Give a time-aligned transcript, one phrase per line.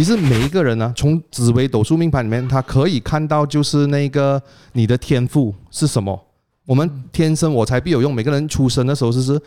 [0.00, 4.42] 其实每一个人呢，从紫微斗数命盘里面，他可以看到就是那个
[4.72, 6.18] 你的天赋是什么。
[6.64, 9.38] 我们天生我材必有用，每个人出生的时候就是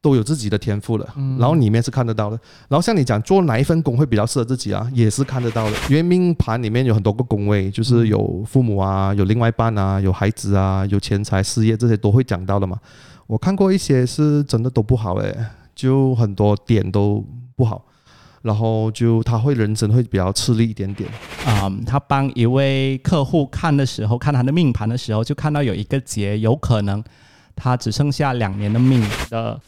[0.00, 1.06] 都有自己的天赋的，
[1.38, 2.40] 然后里面是看得到的。
[2.68, 5.76] 然后像你讲做哪一份工会比较适合自己啊，也是看得到的。
[5.90, 12.78] 因为命盘里面有很多个宫位，就是有父母啊，有另外一半啊，有孩子啊，有钱财、事业这些都会讲到的嘛。
[13.26, 15.36] 我看过一些是真的都不好诶，
[15.74, 17.22] 就很多点都
[17.54, 17.84] 不好。
[18.42, 21.08] 然后就他会人生会比较吃力一点点
[21.46, 21.70] 啊。
[21.86, 27.02] 他帮一位客户看的时候，看他的命盘的时候，就看到有一个劫，有可能
[27.56, 29.60] 他只剩下两年的命的。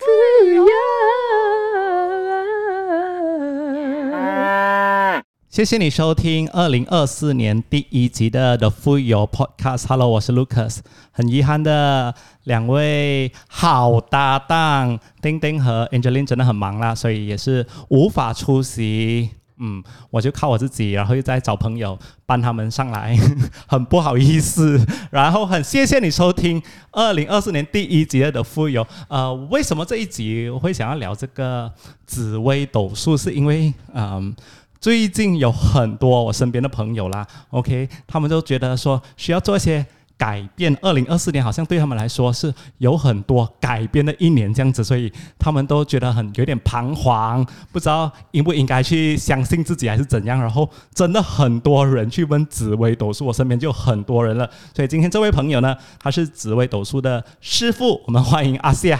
[5.50, 9.84] 谢谢你收听二零二四年第一集的 The Full Podcast。
[9.88, 10.78] Hello，我是 Lucas。
[11.10, 12.14] 很遗憾的，
[12.44, 19.30] 两位好搭档丁丁和 Angeline 真的很忙啦，所以也是无法出席。
[19.58, 23.18] 嗯，我就靠我自己，然后又在找朋友帮他们上来，
[23.66, 24.80] 很不好意思。
[25.10, 28.86] 然后很谢谢你收听二零二四年第一集的 The Full。
[29.08, 31.72] 呃，为什么这一集我会想要聊这个
[32.06, 33.16] 紫微斗数？
[33.16, 34.32] 是因为嗯。
[34.80, 39.84] 最近有很多我身边的朋友啦，OK，他们都觉得说需要做一些
[40.16, 40.74] 改变。
[40.80, 50.40] 二零二四年好像对他们来说是有很多改变的一年这样子，所以他们都觉得很有点彷徨，不知道应不应该去相信自己还是怎样。
[50.40, 54.48] 然后真的很多人去问紫薇斗数，我身边就很多人了。
[54.74, 58.98] 所以今天这位朋友呢，他是紫薇斗数的师傅，我们欢迎阿西亚。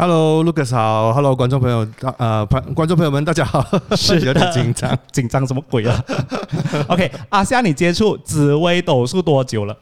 [0.00, 3.62] Hello，Lucas 好，Hello，观众朋友，呃，观众朋友们，大家好，
[3.94, 6.02] 是 有点紧张，紧张什么鬼啊？
[6.88, 9.76] OK，阿夏，你接触紫微斗数多久了？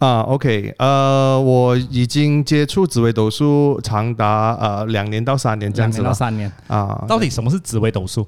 [0.00, 6.02] 啊，OK，呃，我已经接触紫微斗数长达呃两年到三年这样子了。
[6.02, 8.26] 两年到三年啊，到底什么是紫微斗数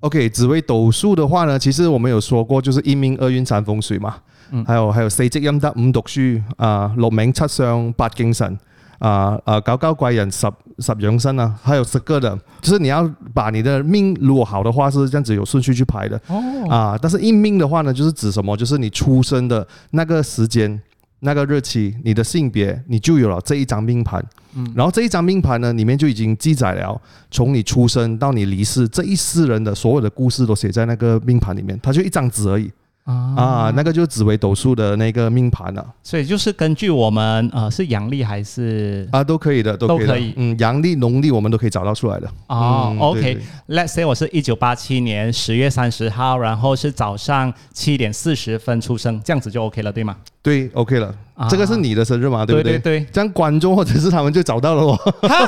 [0.00, 4.16] ？OK，紫微斗数的话呢，其实我们有说过，就是一命二运三风水嘛，
[4.50, 6.20] 嗯，还有还有四积阴德五读书
[6.56, 8.58] 啊，六名七相八精神。
[9.02, 10.46] 啊啊，高高怪人十
[10.78, 13.02] 十养生啊，还有十个的，就是你要
[13.34, 16.40] 把你的命如果好的话是这样子有顺序去排的哦
[16.70, 18.56] 啊，但是应命的话呢，就是指什么？
[18.56, 20.80] 就是你出生的那个时间、
[21.18, 24.24] 那个日期、你的性别，你就有了这一张命盘。
[24.54, 32.70] 嗯，然后这一张命盘呢，里面就已经记载了从你出生到你离世这一世人的所有的故事都写在那个命盘里面，它就一张纸而已。
[33.04, 33.72] 啊。
[33.74, 42.28] 那个就是紫微斗数的那个命盘了，所以就是根据我们呃是阳历还是啊都可以的，都可以，嗯，阳历、农历我们都可以找到出来的。
[42.48, 50.16] 哦，OK，Let's say 我是一九八七年十月三十号，然后是早上七点四十分出生，这样子就 OK 了，对吗？
[50.42, 51.14] 对，OK 了，
[51.48, 52.44] 这个是你的生日嘛？
[52.44, 52.72] 对不对？
[52.78, 54.98] 对对，这样观众或者是他们就找到了我，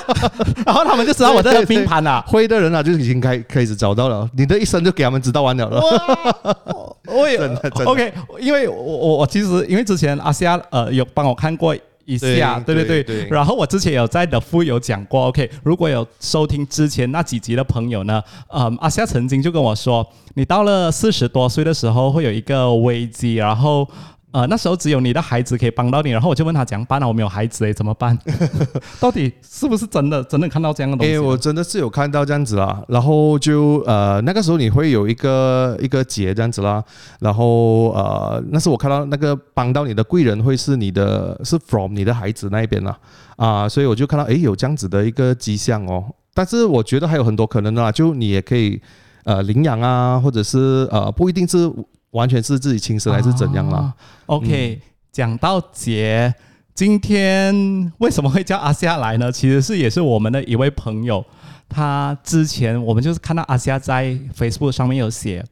[0.64, 2.22] 然后他们就知道我的命盘了。
[2.28, 5.82] 会的人啊，就已经开开始找到了，你的一生就给他们知道完了了。
[7.14, 7.38] 我也
[7.86, 23.88] OK，因为我我我其实因为之前阿夏呃有帮我看过一下，对对对，然后我之前有在的富有讲过，OK，如果有收听之前那几集的朋友呢，嗯，阿夏曾经就跟我说，你到了四十多岁的时候会有一个危机，然后。
[24.34, 27.06] 呃，那时候只有你的孩子可以帮到你，然后我就问他怎样办啊？
[27.06, 28.18] 我没有孩子诶，怎么办？
[28.98, 30.24] 到底是不是真的？
[30.24, 31.14] 真的看到这样的东西？
[31.14, 32.82] 哎，我真的是有看到这样子啦。
[32.88, 36.82] 然后就呃，那个时候你会有一个一个节这样子啦。
[37.20, 42.98] 然后呃，那是我看到那个帮到你的贵人会是你的，是 from 你的孩子那一边啦。
[43.36, 46.04] 啊，所以我就看到哎有这样子的一个迹象哦。
[46.34, 48.82] 但是我觉得还有很多可能啦，就你也可以
[49.22, 51.72] 呃领养啊，或者是呃不一定是。
[52.14, 53.92] 完全是自己亲生还是怎样啦
[54.26, 54.80] ？OK，
[55.10, 56.32] 讲到节，
[56.72, 59.32] 今天为什么会叫阿夏来呢？
[59.32, 61.24] 其实是也是我们的一位朋友，
[61.68, 65.44] 他之前我们就是看到阿夏在 Facebook 上面有写，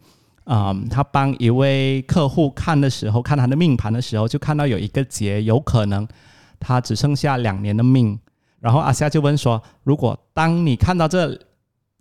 [0.44, 6.06] 嗯，他帮一位客户看的时候，看他的命盘的时候，就看到有一个劫，有可能
[6.60, 8.16] 他只剩下两年的命。
[8.60, 11.36] 然后阿夏就问说：如果当你看到这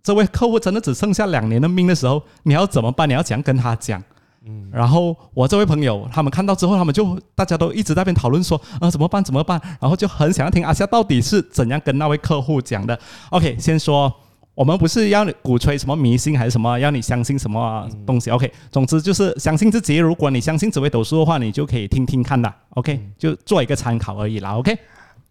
[0.04, 3.08] 这位客户真的只剩下两年的命的时候，你要怎么办？
[3.08, 4.00] 你要怎样跟他讲？
[4.46, 12.98] 嗯，然后我这位朋友他们看到之后，他们就大家都一直在边讨论说啊怎么办怎么办，然后就很想要听阿夏到底是怎样跟那位客户讲的。
[13.30, 14.12] OK，先说
[14.54, 18.30] 我们不是要鼓吹什么迷信还是什么，要你相信什么东西。
[18.30, 19.96] OK，总之就是相信自己。
[19.96, 22.52] 如果你相信紫微斗数的话，你就可以听听看的。
[22.70, 24.56] OK，就做一个参考而已啦。
[24.56, 24.76] OK。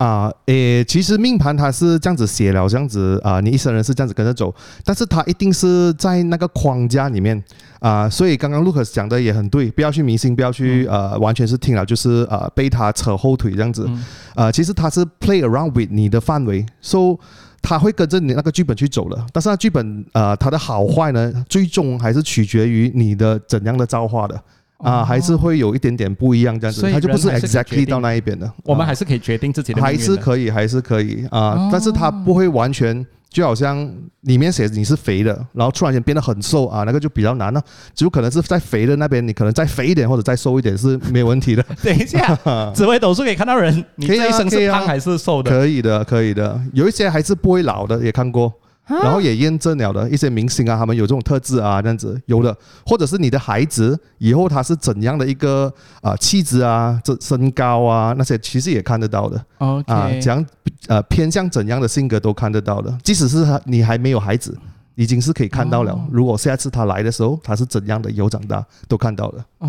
[0.02, 4.52] 啊，诶，其实命盘它是这样子写了，这样子啊，你一生人是这样子跟着走，
[4.84, 7.40] 但是它一定是在那个框架里面
[7.80, 13.88] 啊，所以刚刚 Lucas 讲的也很对，不要去迷信，不要去呃，完全是听了就是呃被他扯后腿这样子，
[14.34, 17.16] 呃，其实他是 play around with 你的范围，so
[17.62, 24.42] 他会跟着你那个剧本去走了，但是那剧本呃它的好坏呢，最终还是取决于你的怎样的造化的。
[24.84, 28.52] 啊，还是会有一点点不一样这样子，他就不是 exactly 到那一边的。
[28.64, 31.70] 我们还是可以决定自己的，还是可以，还是可以啊。
[31.72, 33.90] 但是它不会完全，就好像
[34.22, 37.62] 里面写你是肥的，然后突然间变得很瘦啊，那个就比较难了。
[37.94, 41.64] 只有可能是在肥的那边，你可能再肥一点或者再瘦一点是没有问题的。
[41.84, 42.36] 等一下，
[42.74, 45.52] 紫微斗数可以看到人，你这一生是胖还是瘦的？
[45.52, 46.60] 可以的，可以的。
[46.74, 48.52] 有一些还是不会老的，也看过。
[49.02, 52.56] 然后也验证了的一些明星啊，他们有这种特质啊，这样子有的，
[52.86, 55.72] 或者是你的孩子以后他是怎样的一个
[56.02, 59.46] 啊气质啊，这身高啊那些其实也看得到的。
[59.60, 60.46] OK，啊，讲
[60.88, 64.58] 呃偏向怎样的性格都看得到的，即使是他你还没有孩子。
[65.02, 66.00] 已经是可以看到了。
[66.12, 69.44] 如果下次他来的时候，他是怎样的有长大，都看到了。
[69.58, 69.68] 哦，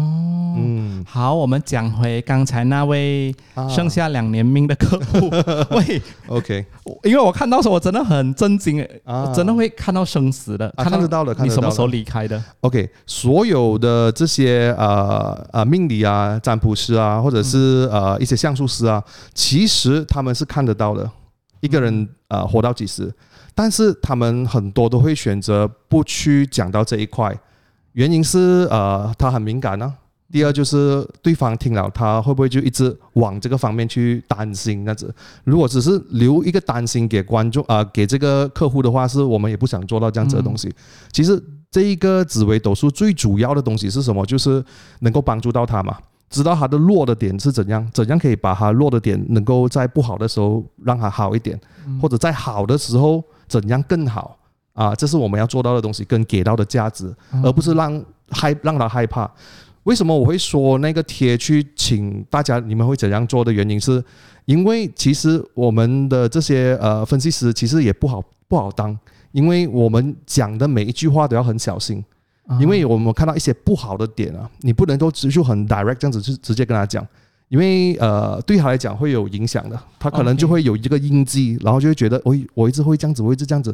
[0.59, 3.35] 嗯，好，我们讲回刚才那位
[3.75, 5.31] 剩下两年命的客户。
[5.75, 6.67] 喂，OK，
[7.05, 11.35] 因为我看到时候我真的很震惊，啊，真的会看到生死的，看得到的。
[11.43, 19.03] 你什么时候离开的？OK，所有的这些呃呃命理啊、占卜师啊，或者是呃一些相术师啊，
[19.33, 21.11] 其实他们是看得到的。
[21.61, 23.11] 一个人呃活到几时？
[23.55, 27.39] 但是他们很多都会选择不去讲到这一块，
[27.93, 29.95] 原因是呃他很敏感呢。
[30.31, 34.83] 第二就是对方听了他会不会就一直往这个方面去担心？
[34.83, 35.15] 那子
[35.45, 40.75] 如果只是留一个担心给观众啊，给这个客户的话，是我们也不想做到这样子的东西。
[41.13, 41.39] 其实
[41.71, 44.25] 这一个紫微斗数最主要的东西是什么？
[44.25, 44.65] 就是
[45.01, 45.99] 能够帮助到他嘛，
[46.31, 51.61] 知道他的弱的点是怎样，怎样可以把他弱的点能够在不好的时候让他好一点，
[52.01, 53.23] 或者在好的时候。
[53.61, 54.39] 怎样更好
[54.73, 54.95] 啊？
[54.95, 57.15] 这是我们要做到的东西，跟给到的价值，
[57.45, 59.31] 而不是让害让他害怕。
[59.83, 62.59] 为什么我会说那个贴去请大家？
[62.61, 64.03] 你们会怎样做的原因是，
[64.45, 68.97] 因为其实我们的这些呃分析师其实也不好不好当，
[69.33, 72.03] 因为我们讲的每一句话都要很小心，
[72.61, 77.07] 因为我们看到一些不好的点啊，你不能够直就很 direct 这样子去直接跟他讲。
[77.53, 83.71] 因为呃，对他来讲会有影响的，他可能就会有一个印记，然后就会觉得，我我一直会这样子，我一直这样子。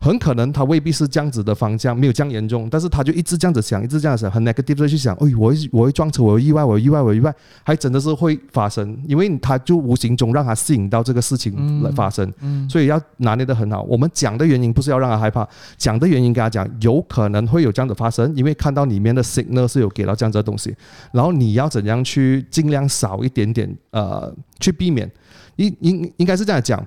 [0.00, 7.34] 很可能他未必是这样子的方向，没有这样严重，但是他就一直这样子想，一直这样想，很 negative 的去想，哎，我我会撞车，我有意外，我有意外，我有意外，
[7.64, 12.32] 还真的是会发生，因为他就无形中让他吸引到这个事情来发生，
[12.70, 13.82] 所以要拿捏的很好。
[13.82, 15.44] 我们讲的原因不是要让他害怕，
[15.76, 20.72] 讲的原因跟他讲，有可能会有这样子发生，因为看到里面的 signal 是有给到这样子的东西，
[21.10, 25.10] 然后你要怎样去尽量少一点点，呃，去避免，
[25.56, 26.86] 应应应该是这样讲。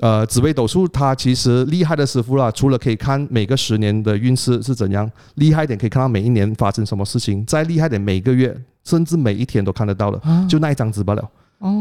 [0.00, 8.54] 呃，紫微斗数它其实厉害的师傅啦，除了可以看每个十年的运势是怎样，厉害一点可以看到每一年发生什么事情，再厉害点每个月
[8.84, 11.30] 甚至每一天都看得到的，就那一张纸罢了。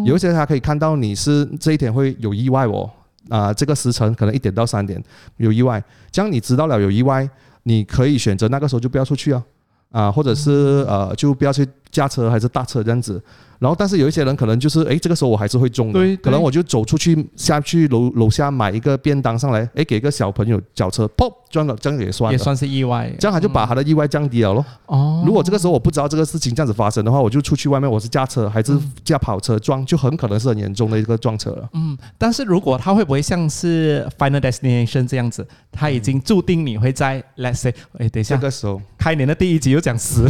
[0.06, 2.90] 有一些他可以看到你是这一天会有意外哦，
[3.28, 5.04] 啊，这个时辰可能一点到三点
[5.36, 7.30] 有意外，这样你知道了有意外，
[7.64, 9.44] 你可以选择那个时候就不要出去啊，
[9.92, 13.22] 啊，或者是呃就不要去驾车还是大车这样子。
[13.60, 24.66] 然后，但是有一些人可能就是，哎，这个时候我还是会中的，可能我就走出去下去楼楼下买一个便当上来，哎，给个小朋友脚车，砰，撞了，这样也算，也算是意外，这样他就把他的意外降低了咯。
[24.88, 31.70] 哦，如果这个时候我不知道这个事情这样子发生的话，我就出去外面，我是驾车还是驾跑车撞，就很可能是很严重的一个撞车了。
[31.74, 40.26] 嗯，但是如果他会不会像是 Final Destination 这样子，他已经注定你会在 Let's say，哎，等一下，这个时候开年的第一集又讲十。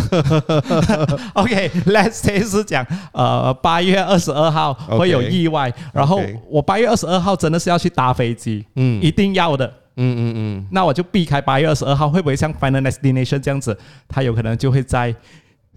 [1.33, 2.85] OK，Let's say 是讲。
[3.15, 13.77] 呃，八月二十二号会有意外，然后我八月二十二号真的是要去搭飞机，嗯，一定要的，嗯嗯嗯，那我就避开八月二十二号，会不会像 Final Destination 这样子，
[14.09, 15.15] 他有可能就会在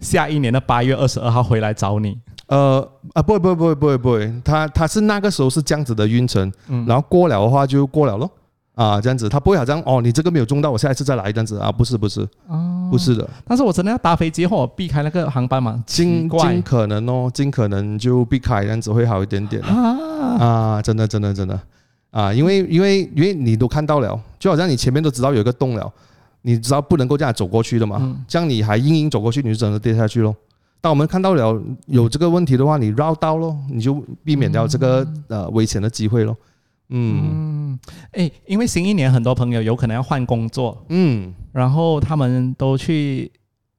[0.01, 2.17] 下一年的八月二十二号回来找你？
[2.47, 8.29] 呃啊，不会不会不会不会不会，他他是那个时候是这样子的运程，嗯，然后过了的话就过了咯。
[8.79, 13.29] 啊，这样子，他不会好像哦，你这个没有中到，我下一次再来这样子啊，不是不是，哦，不是的。
[13.45, 19.61] 但是我真的要搭飞机或避开那个航班嘛，尽尽可能哦，尽可能就避开，这样子会好一点点。
[19.63, 19.97] 啊。
[20.39, 21.59] 啊，真的真的真的。
[22.11, 25.91] 啊，因为因为因为你都看到了，就好像你前面都知道有一个洞了，
[26.43, 30.33] 你知道不能够这样走过去的嘛，这样你还硬硬走过去，你就真的跌下去喽。
[30.79, 36.33] 当我们看到了有这个问题的话，你绕道喽，你就避免掉这个呃危险的机会喽。
[36.89, 37.79] 嗯，
[38.11, 43.31] 哎，因为新一年很多朋友有可能要换工作，嗯，然后他们都去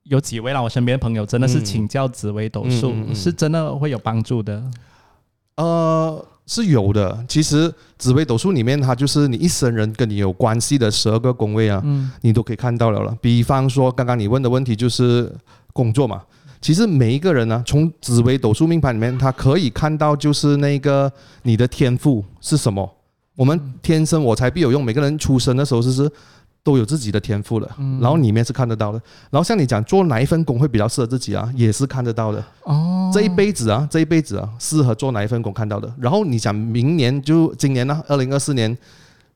[0.05, 4.62] 有几位啦我身边的朋友真的是请教紫微斗数，是真的会有帮助的。
[5.57, 7.25] 呃，是有的。
[7.29, 11.85] 其实紫微斗数里面，它就是你一生人跟你有关系的十二个宫位啊，
[12.23, 13.17] 你都可以看到了了。
[13.21, 15.31] 比方说，刚刚你问的问题就是
[15.73, 16.23] 工作嘛。
[16.61, 21.12] 其实每一个人呢，从紫微斗数命盘里面，他可以看到就是那个
[21.43, 22.88] 你的天赋是什么。
[23.40, 26.11] 我们天生我材必有用，每个人出生的时候就是。
[26.62, 29.00] 都有自己的天赋了，然后里面是看得到的。
[29.30, 32.44] 然后像你讲做哪一份工会比较适合自己啊，也是看得到的。
[32.64, 35.90] 哦，这一辈子啊，这一辈子啊，适合做哪一份工看到的。
[35.99, 38.76] 然后你讲明年就今年呢，二零二四年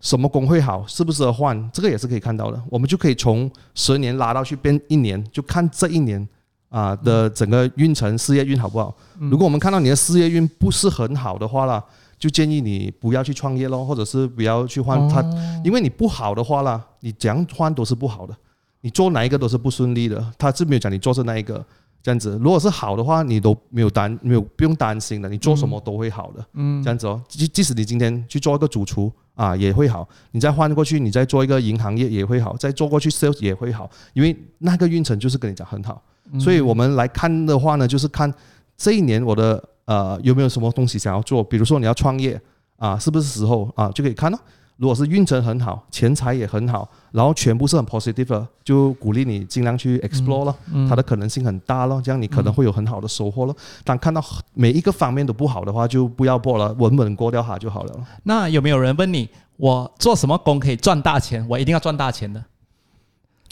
[0.02, 2.62] 什么工会好，适不适合换，这个也是可以看到的。
[2.68, 6.28] 我们就可以从十年拉到去变一年，就看这一年
[6.68, 8.94] 啊的整个运程，事业运好不好。
[9.30, 11.82] 如果我们看到你的事业运不是很好的话啦。
[12.24, 15.22] 就建议你不要去创业咯，或者是不要去换它，
[15.62, 18.34] 因为你不好的话啦，你怎样换都是不好的，
[18.80, 20.32] 你做哪一个都是不顺利的。
[20.38, 21.62] 他是没有讲你做是哪一个
[22.02, 26.42] 这样子，如果是好的话，你都没有担没有不用担心的，你做什么都会好的。
[26.54, 30.08] 嗯，这样子哦，即即使你今天去做一个主厨啊，也会好。
[30.30, 36.02] 你再换过去，你再做一个银行业也会好，再做过去 sales 也会好，因为那个运程就是跟你讲很好。
[36.40, 38.32] 所以我们来看的话呢，就是看
[38.78, 39.62] 这一年我的。
[39.84, 41.42] 呃，有没有什么东西想要做？
[41.42, 42.40] 比如说你要创业
[42.76, 43.88] 啊，是不是时候啊？
[43.90, 44.38] 就可以看咯。
[44.76, 50.56] 如果是运程很好，钱财也很好，然后全部是很 positive，就鼓励你尽量去 explore 咯。
[50.88, 53.56] 它的可能性很大咯，这样你可能会有很好的收获咯。
[53.84, 54.20] 当看到
[54.52, 57.94] 每一个方面都不好的话，就不要过了，稳稳过掉它就好了。
[58.24, 61.46] 那有没有人问你，我做什么工可以赚大钱？
[61.48, 62.42] 我一定要赚大钱的。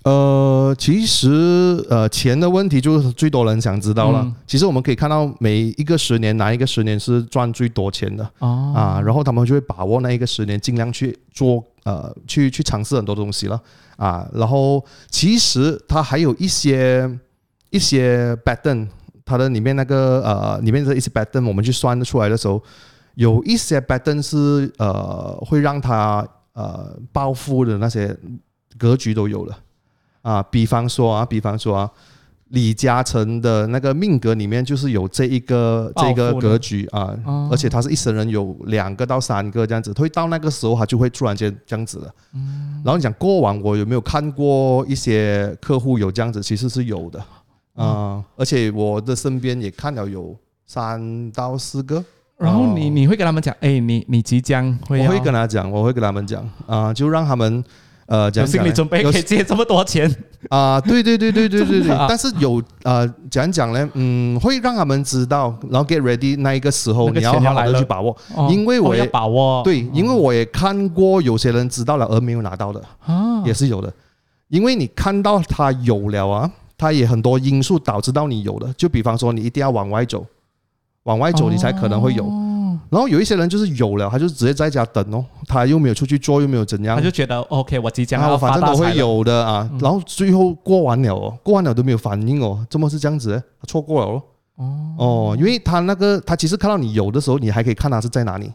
[0.05, 4.33] 呃，其实呃，钱的问题就是最多人想知道了。
[4.47, 9.01] 其实我们可以看到每一个十年，哪一个十年是赚最多钱的啊？
[9.05, 13.61] 然后他们就会把握那一个十年，尽量去做呃，去去尝试很多东西了
[13.97, 14.29] 啊。
[14.35, 17.09] 然后其实它还有一些
[17.71, 18.89] 一些 pattern，
[19.25, 22.61] 它的里面那个呃，里面的一些 pattern，我们去算得出来的时候，
[23.15, 28.17] 有一些 pattern 是呃，会让他呃暴富的那些
[28.77, 29.57] 格局都有了。
[30.23, 31.91] 啊，比方说啊，比方说啊，
[32.49, 37.13] 李嘉诚的那个命格里面就是有这一个这个格局啊，
[37.51, 42.15] 而且他是一生人有两个到三个这样子，会到那个时候他就会突然间这样子了。
[42.35, 47.25] 嗯，然后你讲过往我有没有看过一些客户有这样子，其实是有的。
[47.75, 50.37] 啊，而且我的身边也看了有
[50.67, 52.05] 三到四个。
[52.37, 56.49] 然后你你会跟他们讲，哎，你你即将会，我会跟他讲，我会跟他们讲。
[56.67, 57.65] 啊，就让他们。
[58.07, 60.13] 呃，有心理准备可以借这么多钱
[60.51, 60.81] 啊？
[60.81, 61.97] 对对对对对对对。
[62.09, 68.15] 但是有呃，讲讲呢，嗯，会让他们知道，然后 get ready 那一个时候，你要好好的去把握，
[68.51, 69.63] 因为我也把握。
[69.63, 73.93] 对，因为我也看过有些人知道了而没有拿到的啊，也是有的。
[74.49, 80.27] 因为你看到他有了啊，他也很多因素导致到你有的，就比方说你一定要往外走，
[81.05, 82.25] 往外走你才可能会有。
[82.93, 89.67] 然后有一些人就是有了，他就直接在家等哦，他又没有出去做，又没有怎样，他就觉得 OK，我即将要反正都会有的啊。
[89.81, 93.43] 然后最后过完了哦，过完了都没有反应哦，怎么是这样子？
[93.59, 94.23] 他错过了哦。
[94.99, 98.53] 哦，因为他那个他其实看到你有的时候，你还可以看他是在哪里。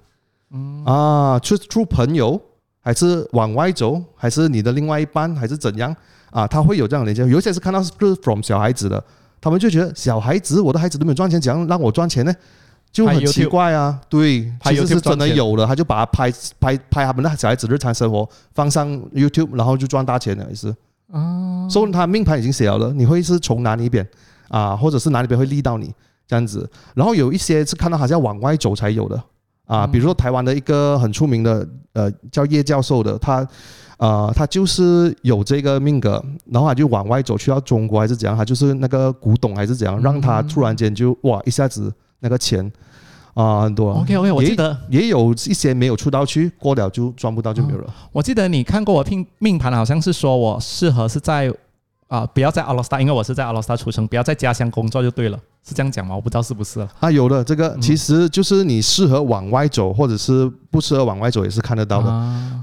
[0.52, 2.40] 嗯啊，出出朋友
[2.80, 5.94] 还是往外走，还是你的另外一半，还是怎样
[6.30, 6.46] 啊？
[6.46, 7.26] 他会有这样连接。
[7.26, 7.92] 有些是看到是
[8.22, 9.04] from 小孩子的，
[9.42, 12.32] 他们就觉得小孩子，我的孩子都没有赚钱，怎样让我赚钱呢？
[12.98, 20.76] 就很奇怪啊，对，其实是真的有了，他就把它拍拍拍他们的小孩子日常生活放上 YouTube，然后就赚大钱了，也是。
[21.12, 21.68] 哦。
[21.70, 24.04] 所以他命盘已经写了，你会是从哪里边
[24.48, 25.94] 啊，或者是哪里边会利到你
[26.28, 26.68] 这样子。
[26.96, 29.24] 然后有一些是看到好像往外走才有的
[29.68, 33.48] 啊，比如说台湾的一个很出名的呃叫叶教授的，他
[33.98, 36.14] 呃他就是有这个命格，
[36.52, 41.94] 然后他就往外走去到中国还是怎样，他就是那个古董还是怎样，让他突然间就哇一下子。
[42.20, 42.68] 那个钱
[43.38, 43.92] 啊，很多。
[43.94, 47.94] OK OK，我记得也有一些没有出道区，过了就赚不到就没有了。
[48.12, 51.54] 我记得你看过我命命盘，好像是说我适合是在
[52.08, 56.16] 啊，不要在阿拉斯加，因为我是在阿拉斯加出生，不要在家乡工作就对了，是这样讲吗？
[56.16, 57.12] 我不知道是不是啊。
[57.12, 62.10] 有的这个其实就是你适合往外走，或者是不适合往外走，也是看得到的。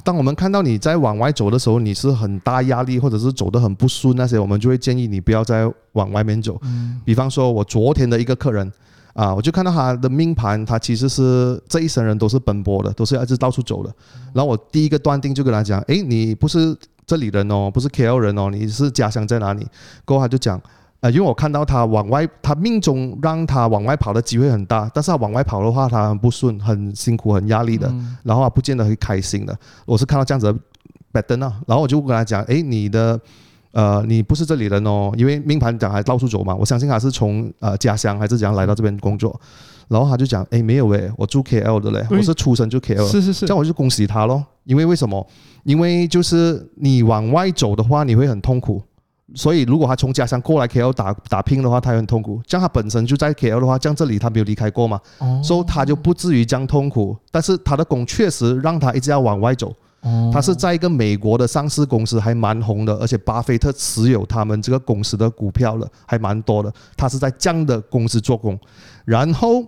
[0.02, 6.60] 当我们看到你在往外走的时候，你是很大压力，或者是走得很不顺那些，我们就会建议你不要再往外面走。
[7.04, 8.72] 比方说，我昨天的一个客人。
[9.14, 13.94] 啊，我就看到他的命盘，他其实是这一生人都是奔波的，都是一直到处走的。
[14.34, 19.64] 然后我第一个断定就跟他讲，诶，你不是这里人哦，不是 KL 人哦，你是家乡在哪里？
[20.04, 20.60] 过后他就讲，
[20.98, 27.86] 呃，因为我看到他往外，他命中让他往外跑的机会很大，但是他往外跑的话，他很不顺，很辛苦，很压力的，
[28.24, 29.56] 然后他不见得会开心的。
[29.86, 30.58] 我是看到这样子的
[31.12, 33.20] pattern 啊，然后我就跟他讲，诶，你的。
[33.74, 39.38] 呃，你不是这里人哦，因为命盘讲还到处走嘛，我相信他是从呃家乡还是怎样来到这边工作，
[39.88, 45.26] 然后他就讲，哎，没有诶，我住 KL 的嘞，我是出生就 KL，是是是，这样我就恭喜他咯，因为为什么？
[45.64, 48.80] 因为就是你往外走的话，你会很痛苦。
[49.34, 52.40] 所以，如果他从家乡过来 KL 打打拼的话，他也很痛苦。
[52.46, 55.00] 像他本身就在 KL 的话，像这里他没有离开过嘛，
[55.42, 57.16] 所以他就不至于这样痛苦。
[57.32, 59.74] 但是他的工确实让他一直要往外走。
[60.32, 66.72] 他是在一个美国的上市公司，还蛮红的，而且巴菲特持有他们这个公司的股票了，还蛮多的。
[66.96, 68.58] 他是在这样的公司做工，
[69.04, 69.64] 然后。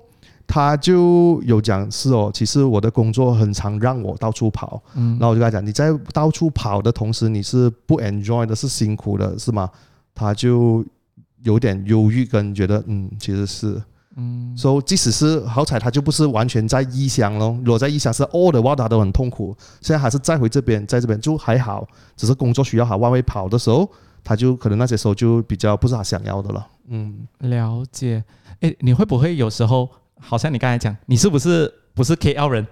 [0.48, 9.68] 他就有讲是哦，其实我的工作很常让我到处跑，嗯，然后我就跟他讲，你在到处跑的同时，你是不 enjoy 的，是辛苦的，是吗？
[10.14, 10.84] 他就
[11.42, 13.82] 有点忧郁，跟觉得嗯，其实是，
[14.16, 17.56] 嗯，所以即使是好彩，他就不是完全在异乡咯。
[17.64, 19.56] 如果在异乡是 all 的话，他都很痛苦。
[19.80, 23.88] 现在还是再回这边，在这边就还好，只是工作需要他往外跑的时候，
[24.24, 26.66] 他就可能那些时候就比较不是他想要的了。
[26.88, 28.24] 嗯，了解。
[28.60, 29.88] 哎，你会不会有时候？
[30.18, 32.66] 好像你刚才讲，你是不是不是 KL 人？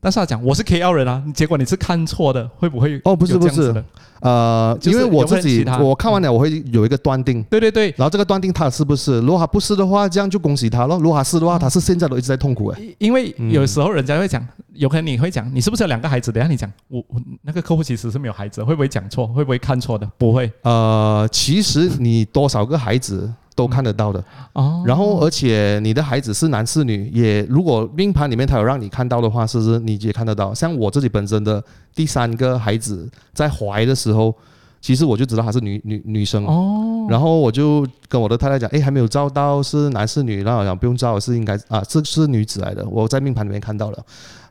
[0.00, 3.00] 但是他讲我是 KL 人啊，结果你是看错的，会不会？
[3.04, 3.84] 哦，不是不是，
[4.20, 7.42] 呃，因为我自己我看完了，我会有一个断定。
[7.44, 9.20] 对对对，然后这个断定他是不是？
[9.20, 10.96] 如果他不是的话，这样就恭喜他了。
[10.98, 12.80] 如果他是的话，他是现在都一直在痛苦哎。
[12.98, 16.32] 因为有时候人家会讲，有可能你会讲，你是不是有两个孩子？
[16.32, 19.26] 等下你讲，我我那个客户其实是没有孩子，会不会讲错？
[19.26, 20.10] 会不会看错的？
[20.16, 20.50] 不会。
[20.62, 23.30] 呃，其实你多少个孩子？
[23.54, 30.54] 都看得到的哦，然后而且你的孩子是男是女，也如果命盘里面他有让你看到的话，是不是你也看得到？
[30.54, 31.62] 像我自己本身的
[31.94, 34.34] 第三个孩子在怀的时候，
[34.80, 43.98] 其实我就知道她是女女女生哦，然后我就跟我的太太讲，哎，还没有照到是男是女，然后讲不用照，是应该啊，这是女子来的，我在命盘里面看到了，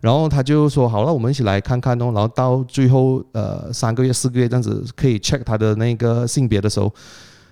[0.01, 6.93] 然后他就说好了，我们一起来看看哦，然后到最后呃三个月四个月这样子可以 check 他的那个性别的时候。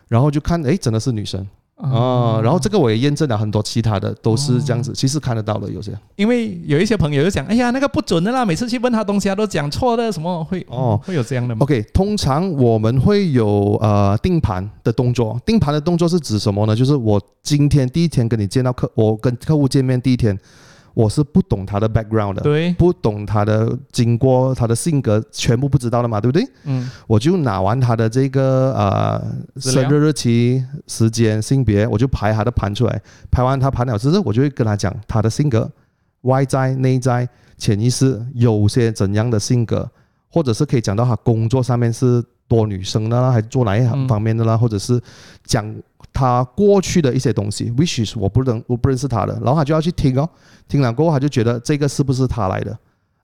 [0.07, 1.45] 然后就看，哎，真的是女生
[1.75, 2.39] 啊！
[2.41, 5.91] 然后这个我也验证了很多其他的都是这样子，其实看得到的有些。
[6.15, 16.75] 因为有一些朋友就讲，哎呀，那个不准的啦，每次去问他东西，他都讲错的，什么会哦，会有这样的吗？OK，通常我们会有呃定盘的动作，定盘的动作是指什么呢？
[16.75, 20.37] 就是我今天第一天跟你见到客，我跟客户见面第一天。
[20.97, 26.43] 我是不懂他的 background 的，对，不懂他的经过，他的性格全部不知道的嘛，对不对？
[26.63, 29.23] 嗯，我就拿完他的这个呃
[29.61, 32.99] 生日日期、时间、性别，我就排他的盘出来。
[33.29, 35.69] 排完他盘了之后，我就会跟他讲他的性格，
[36.21, 39.87] 外在、内在、潜意识有些怎样的性格，
[40.31, 44.99] 或者是可以讲到他工作上面是多女生的啦，还是做哪一行方面的啦，或者是
[45.43, 45.63] 讲。
[46.17, 50.27] 他过去的一些东西，which is 我不能我不认识他的，然后他就要去听哦，
[50.67, 52.75] 听了过后他就觉得这个是不是他来的？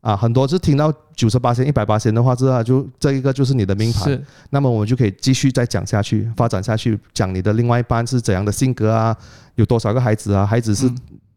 [0.02, 0.16] 啊？
[0.16, 9.18] 很多是听到九十八仙、一百八仙的话之后，就这一个就是你的命盘，那么我们就可以继续再讲下去，发展下去，讲你的另外一半是怎样的性格啊，
[9.56, 10.88] 有多少个孩子啊，孩子是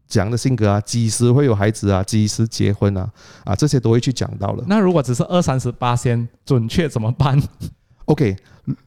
[0.07, 3.09] 怎样的性格啊，几时会有孩子啊，几时结婚啊，
[3.45, 4.63] 啊，这些都会去讲到了。
[4.67, 7.41] 那如果只是二三十八仙准确怎么办
[8.07, 8.35] ？OK，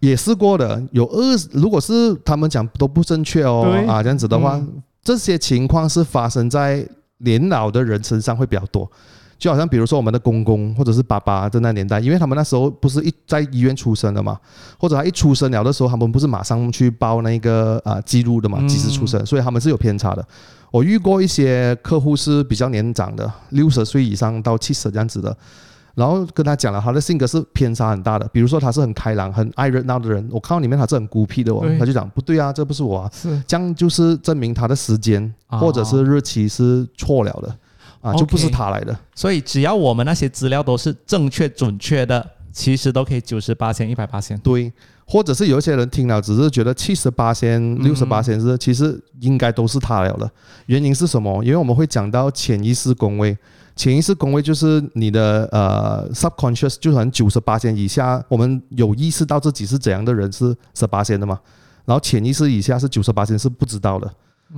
[0.00, 4.60] 也试过的，有二，如果是他们讲都不正确哦，啊，这样子的话，
[5.02, 6.86] 这些情况是发生在
[7.18, 8.90] 年老的人身上会比较多，
[9.38, 14.38] 就好像比如说我们的公公或者是爸爸的那年代，因为他们那时候不是一在医院出生的嘛，
[14.78, 20.26] 或者他一出生了的时候，他们不是马上去报那个啊记录的嘛，及时出生，所以他们是有偏差的。
[20.70, 25.36] 我遇过一些客户是比较年长的，六十岁以上到七十这样子的。
[25.94, 28.26] 然后跟他讲了，他的性格是偏差很大的。
[28.32, 31.66] 比如说，他是很开朗、很爱热闹的人，我看到里面他是很孤僻的哦。
[31.78, 33.10] 他就讲不对啊，这不是我啊。
[33.12, 37.54] 是这样，就是证明他的时间或者是日期是错了的
[38.00, 38.96] 啊，就不是他来的。
[39.14, 44.38] 所以只要我们那些资料都是正确准确的，其实都可以九十八千、一百八千。
[44.38, 44.72] 对，
[45.04, 50.30] 或者是有一些人听了只是觉得七十八千、六十八千是，其实应该都是他了的。
[50.66, 51.42] 原因是什么？
[51.44, 53.36] 因为我们会讲到潜意识宫位。
[53.80, 61.40] 潜意识工位就是你的呃 subconscious，就很九十八线以下，我们有意识到自己是怎样的人是十八线的嘛，
[61.86, 64.12] 然后潜意识以下是九十八线是不知道的，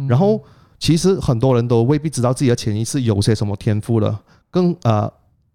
[0.08, 0.42] 然后
[0.76, 5.08] 其实很多人都未必知道自己的潜意识有些什么天赋了，更呃。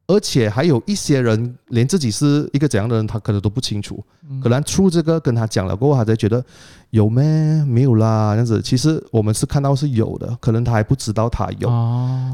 [0.08, 4.02] 而且还有一些人连自己是一个怎样的人，他可能都不清楚。
[4.42, 6.44] 可能出这个跟他讲了过后，他才觉得
[6.92, 7.24] 有咩
[7.66, 8.62] 没有啦这样子。
[8.62, 11.68] 其实我们是看到是有的，可能他还不知道他有。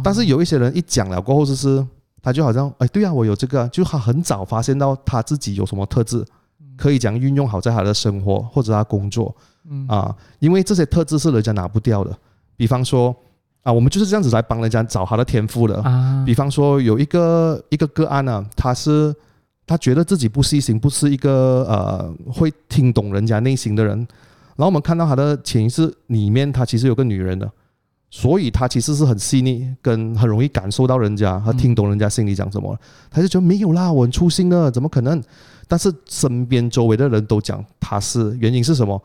[0.03, 1.83] 但是有一些人一讲了过后，就是
[2.21, 6.23] 他就好像哎，对啊，我有这个，就他很早发现到他自己有什么特质，
[6.77, 9.36] 可以讲运用好在他的生活或者他工作
[9.88, 12.15] 啊，因为这些特质是人家拿不掉的。
[12.55, 13.15] 比方说。
[13.63, 15.82] 啊，我们就是这样子来帮人家找他的天赋的。
[15.82, 19.15] 啊，比方说有一个一个个案呢，他是
[19.65, 23.97] 他觉得自己不细心，不是一个呃会听懂人家内心的人。
[24.56, 27.49] 然后我们看到他的潜意识里面，他其实有个女人的，
[28.12, 32.78] 所以他其实是很细腻，跟很容易感受到人家和听懂人家心里讲什么。
[33.10, 35.19] 他就觉得没有啦，我很粗心的，怎么可能？
[35.67, 39.02] 但是身边周围的人都讲他是，原因是什么？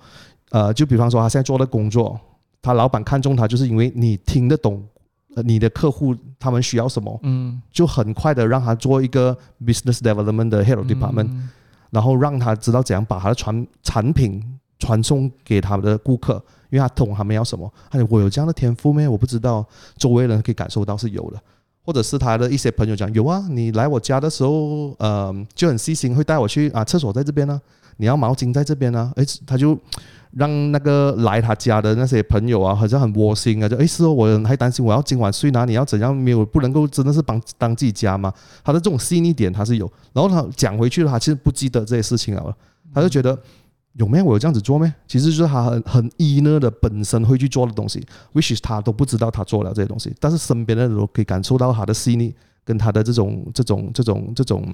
[0.50, 2.18] 呃，就比方说他现在做的工作，
[2.62, 4.82] 他老板看中他，就是因为你听得懂。
[5.44, 7.16] 你的客户他们需要什么？
[7.22, 11.28] 嗯，就很快的让他做一个 business development 的 head department，
[11.90, 14.42] 然后让他知道怎样把他的传产品
[14.80, 17.72] 传送给他们的顾客，因为他懂他们要什么。
[17.88, 19.06] 他我有这样的天赋没？
[19.06, 19.64] 我不知道，
[19.96, 21.40] 周围人可以感受到是有的，
[21.84, 27.60] 或者是他的一些朋友讲有啊，你来我家的时候，呃，就很细心，会带我去啊，厕所在这边呢，
[27.98, 29.78] 你要毛巾在这边呢，哎，他就。
[30.32, 38.32] 让那个来他家的那些朋友啊，好像很窝心啊，就哎是哦，我还担心我要今晚睡哪里，要怎样没有不能够真的是帮当自己家吗？
[38.62, 42.54] 他的这种细腻点他是有，然后他讲回去了，他其实不记得这些事情了，
[42.92, 43.38] 他就觉得
[43.94, 44.92] 有没有我有这样子做没？
[45.06, 54.32] 其实就是他很很 inner 的本身会去做的东西，which is 他都不知道他做了这些东西，但是身边的人可以感受到他的细腻跟他的这种这种这种。
[54.34, 54.64] 这种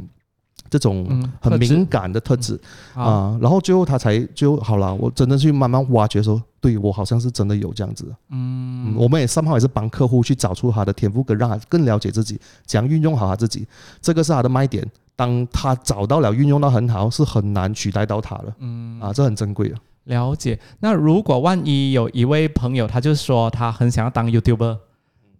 [1.40, 2.60] 很敏感的特质
[2.94, 4.94] 啊，然后最后他才就好了。
[4.94, 8.14] 我真的去慢慢挖掘说，对我好像是真的有这样子。
[8.30, 13.66] 嗯，我们也三号也是帮客户去找出他的天赋，跟让他更了解自己，怎样运用好他自己。
[14.00, 14.86] 这个是他的卖点。
[15.16, 18.52] 当他找到了运用到很好，是很难取代到他的。
[18.58, 19.76] 嗯，啊，这很珍贵的。
[20.04, 20.58] 了解。
[20.80, 24.76] 那如果万一有一位朋友，他就说他很想要当 YouTuber，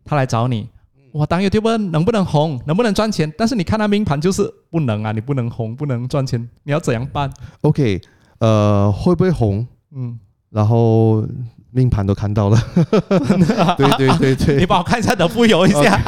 [0.05, 0.69] 他来找你。
[1.15, 3.33] 我当 YouTuber 能不能红，能不能赚钱？
[3.39, 8.01] 但是你看他命盘就是不能啊，你不能红，不能赚钱，你要怎样办？OK，
[8.41, 9.65] 呃，会不会红？
[9.95, 10.19] 嗯，
[10.51, 11.25] 然后
[11.71, 12.59] 命盘都看到了，
[13.79, 16.03] 对对对对，你帮我看一下的富有一下。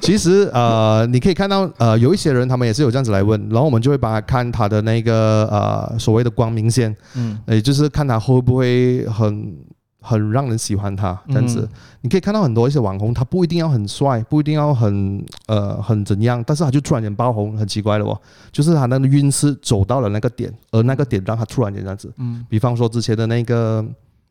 [0.00, 9.56] 其实呃，你可以看到呃，有一些人他们也是有这样子来问，然后我们就会帮他看他的那个呃所谓的光明线，嗯，也就是看他会不会很。
[10.06, 11.66] 很让人喜欢他这样子，
[12.02, 18.20] 你可以看到很多一些网红，他不一定要很帅，不一定要很呃很怎样，但是他就突然间爆红，很奇怪的哦，
[18.52, 22.12] 就是他那个运势走到了那个点，而那个点让他突然间这样子。
[22.18, 23.82] 嗯，比方说之前的那个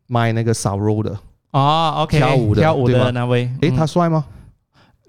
[0.05, 1.17] 卖那个烧肉的
[1.49, 4.23] 啊，OK，跳舞的跳舞的那位，诶，他帅吗？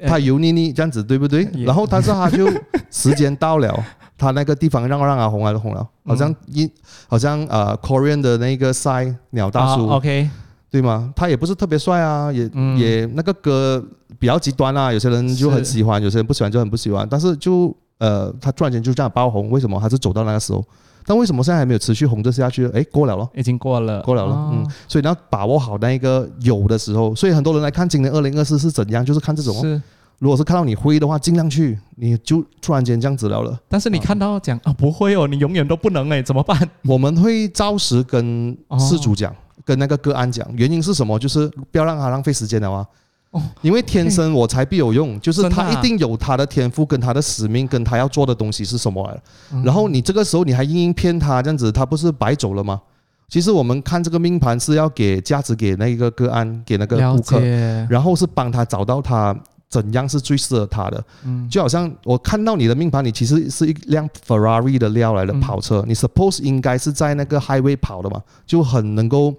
[0.07, 1.46] 他油腻腻这样子对不对？
[1.64, 2.50] 然后但是他就
[2.90, 3.72] 时间到了，
[4.18, 6.70] 他那个地方让让他红还是红了，好像一
[7.07, 10.29] 好像呃 Korean 的那个赛鸟大叔，OK。
[10.74, 11.12] 对吗？
[11.14, 13.80] 他也不是特别帅啊，也也那个歌
[14.18, 17.06] 比较极端啊，有些人就很喜欢，有些人不喜欢就很不喜欢。
[17.08, 19.78] 但是就呃，他突然间就这样爆红，为什么？
[19.78, 20.64] 他是走到那个时候，
[21.06, 22.66] 但为什么现在还没有持续红着下去？
[22.70, 24.50] 哎，过了咯，已经过了，过了了。
[24.52, 27.14] 嗯，所以你要把握好那一个有的时候。
[27.14, 29.54] 所以很多人来看今年二零二四是怎样，就是看这种。
[29.60, 29.80] 是，
[30.18, 33.56] 如果是看到你会的话，尽量去，你就突然间这样子了了。
[33.68, 36.68] 但是你看到讲啊，不会哦，你永远都不能哎，怎么办？
[36.82, 39.32] 我们会照实跟事主讲。
[39.64, 41.18] 跟那个个案讲，原因是什么？
[41.18, 42.87] 就是不要让他浪费时间了啊！
[43.31, 52.81] 哦，因为天生我材必有用，就是他一定有他的天赋跟他的使命，跟他要做的东西是什么来然后你这个时候你还硬硬骗他，这样子他不是白走了吗？
[53.29, 57.40] 其实我们看这个命盘是要给价值给那个个案，给那个顾客，
[57.88, 59.35] 然后是帮他找到他。
[59.82, 61.04] 怎样是最适合他的？
[61.24, 69.34] 嗯，就好像我看到你的命盘，你其实是一辆 Ferrari 的料来的跑车，你 suppose 应该是在那个 highway 跑的嘛，就很能够，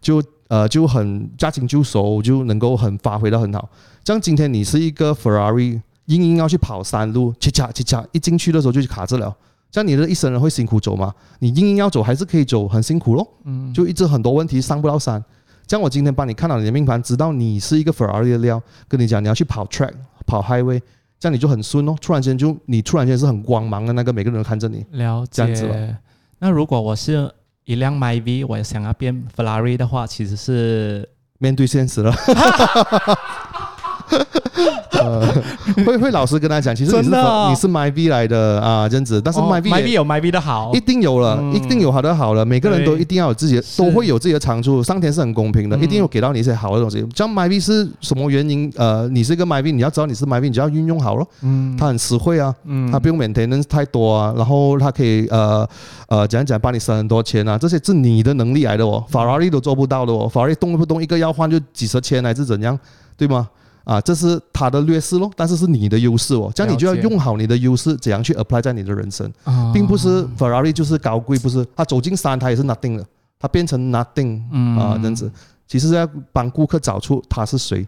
[0.00, 3.68] 就呃就很驾轻就熟，就能够很发挥的很好。
[4.04, 9.34] 像今天你是一个 Ferrari，硬硬要去跑山路，切恰切恰，一进去的时候就卡着了。
[9.72, 11.12] 像你的一生人会辛苦走吗？
[11.40, 13.26] 你硬硬要走还是可以走，很辛苦咯。
[13.44, 15.24] 嗯，就一直很多问题上不到山。
[15.70, 19.92] 像我今天帮你看到你的命盘，知道你是一个 Ferrari 的料，跟你讲你要去跑 track、
[20.26, 20.82] 跑 highway，
[21.16, 21.94] 这样你就很顺哦。
[22.02, 24.84] 突然间就你突然间是很光芒的那个，每个人都看着你。
[24.90, 25.96] 了解。
[26.40, 27.32] 那如果我是
[27.66, 32.12] 一辆 MyV，我想要变 Ferrari 的话，其实是面对现实了。
[35.04, 39.20] 呃，会会老实跟他讲，其实你是你是 My V 来的啊，这样子。
[39.20, 42.44] 但是 My V My V 有 My V 的好，一定有了，一定有好的好了。
[42.44, 44.82] 每个人都一定要有自己的，都会有自己的长处。
[44.82, 47.04] 上天是很公平的，一定有给到你一些好的东西。
[47.14, 48.72] 像 My V 是什么原因？
[48.76, 51.26] 呃，你是一个 My V，你要知道你是 My V，你就要运用好了。
[51.42, 55.68] 嗯，它很实惠啊，嗯，它不用 maintenance 太多啊，然后它可以呃
[56.08, 59.04] 呃讲讲帮你省很多钱啊，这些是你的能力来的哦。
[59.08, 62.78] 法拉利都做不到的哦，法拉利动不动一个要换就几十千还是怎样，
[63.16, 63.48] 对吗？
[63.84, 66.50] 啊，这是他的劣势咯，但是是你的优势哦。
[66.54, 69.30] 这样你就要用好你的优势，怎样去 apply 在你的人生，
[69.72, 73.04] 并不是 Ferrari 就是高贵，不是他走进山，他也是 nothing 了，
[73.38, 74.40] 他变成 nothing
[74.78, 75.30] 啊，这样子。
[75.66, 77.86] 其实要帮顾客找出他是谁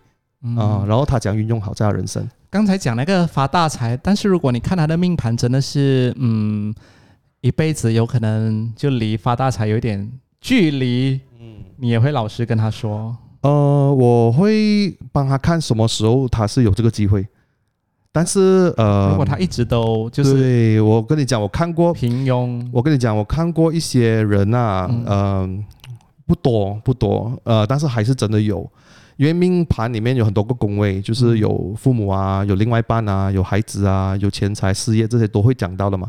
[0.57, 2.29] 啊，然后他怎样运用好在他人生。
[2.49, 6.75] 刚才讲那个发大财，但是如果你看他的命盘，真的是嗯，
[7.41, 17.27] 一辈子有可能就离发大财有一点距离，嗯，你也会老实跟他说，呃，我会帮他看什么时候他是有这个机会，
[18.11, 25.65] 但是呃，如果他一直都就是对我跟你讲，我看过，平庸，我跟你讲，我看过一些人啊，嗯、
[26.25, 28.71] 不多不多，呃，但是还是真的有，
[29.17, 36.09] 因为命盘里面有很多个宫位，就是有父母啊，有另外一半啊，有孩子啊，有钱财、事业这些都会讲到的嘛。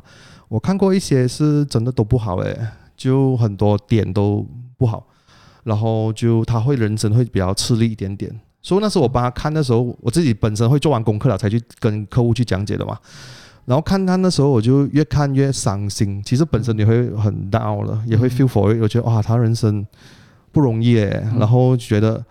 [0.49, 2.55] 我看过一些是真的都不好诶，
[2.95, 4.45] 就很多点都
[4.77, 5.03] 不好，
[5.63, 8.31] 然后就他会人生会比较吃力一点点。
[8.61, 12.97] 所以那时候我帮他看的时候，我自己本身会做完功课了才去跟客户去讲解的嘛。
[13.65, 16.21] 然后看他那时候，我就越看越伤心。
[16.25, 18.81] 其实本身你会很 down 了，也会 feel for it。
[18.81, 19.85] 我觉得哇，他人生
[20.51, 22.21] 不容易诶，然后觉得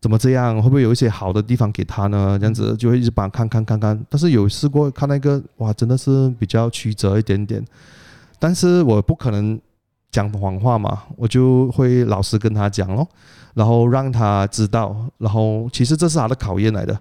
[0.00, 0.56] 怎么这样？
[0.62, 2.38] 会不会有一些好的地方给他呢？
[2.38, 4.06] 这样子就会一直帮他看看看看。
[4.10, 7.64] 但是有试过看那个哇，真的是比较曲折一点点。
[8.38, 9.58] 但是我不可能
[10.14, 13.04] 讲谎话嘛，我就会老实跟他讲咯，
[13.54, 14.94] 然后让他知道。
[15.18, 16.96] 然后其实这是他的考验来的。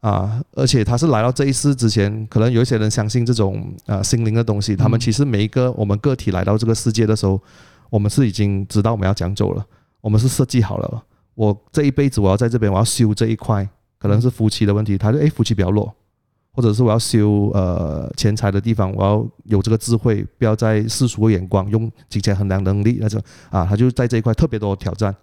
[0.00, 4.76] 啊，而且他是来到这一世之前，可能有一些人相信这种啊心灵的东西。
[4.76, 7.40] 他们其实每一个我们个体来到这个世界的时候，
[7.90, 9.64] 我们是已经知道我们要讲走了，
[10.02, 11.02] 我们是设计好了。
[11.34, 13.66] 我这一辈子我要在这边，我要修这一块，
[13.98, 14.96] 可能是夫妻的问题。
[14.98, 15.90] 他就：“诶，夫妻比较弱，
[16.54, 25.14] 或者是我要修呃钱财的地方，我要有这个智慧，不要在世俗的眼光，用金钱衡量能力那种啊。”他就在这一块特别多挑战。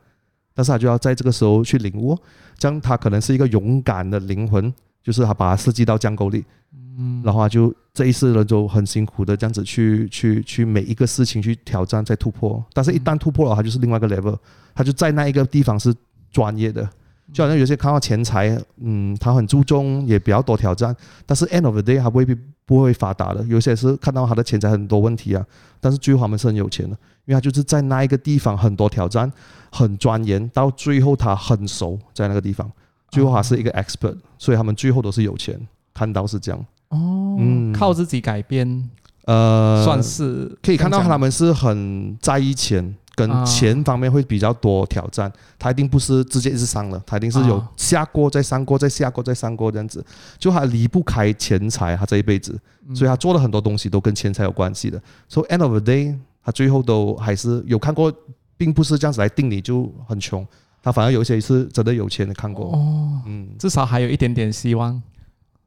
[0.53, 2.13] 但是他就要在这个时候去领悟，
[2.57, 6.43] 这样他可能是一个勇敢的灵魂，就是他把他设计到江沟里，
[6.75, 14.37] 嗯，然后他就这一世人就很辛苦的这样子去去去每一个事情去挑战再突破，但是一旦突破了，他就是另外一个 level，
[14.75, 15.95] 他就在那一个地方是
[16.29, 16.87] 专业的，
[17.33, 25.45] 就好像有些看到钱财，嗯，他很注重也比较多挑战，但是 end of the day 他未必不会发达的，有些是看到他的钱财很多问题啊，
[25.79, 26.97] 但是最后他们是很有钱的。
[27.25, 29.31] 因为他就是在那一个地方很多挑战，
[29.71, 32.69] 很钻研，到最后他很熟在那个地方，
[33.09, 35.55] 最后他是一个 expert，所以他们最后都是有钱，
[35.93, 36.59] 看到是这样。
[36.89, 38.89] 哦，嗯，靠自己改变，
[39.25, 42.95] 呃，算是可以看到他们是很在意钱，
[43.27, 45.31] 跟钱方面会比较多挑战。
[45.59, 50.03] 他一定不是直接一直上了，他一定是有下过再上过再下过再上过这样子，
[50.39, 52.59] 就他离不开钱财，他这一辈子，
[52.95, 55.01] 所以他做了很多东西都跟钱财有关系的。
[55.29, 56.17] So end of the day。
[56.43, 58.11] 他最后都还是有看过，
[58.57, 60.43] 并不是这样子来定你就很穷，
[60.81, 62.65] 他反而有一些是真的有钱的看过。
[62.73, 64.99] 哦，嗯，至少还有一点点希望，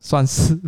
[0.01, 0.61] 算是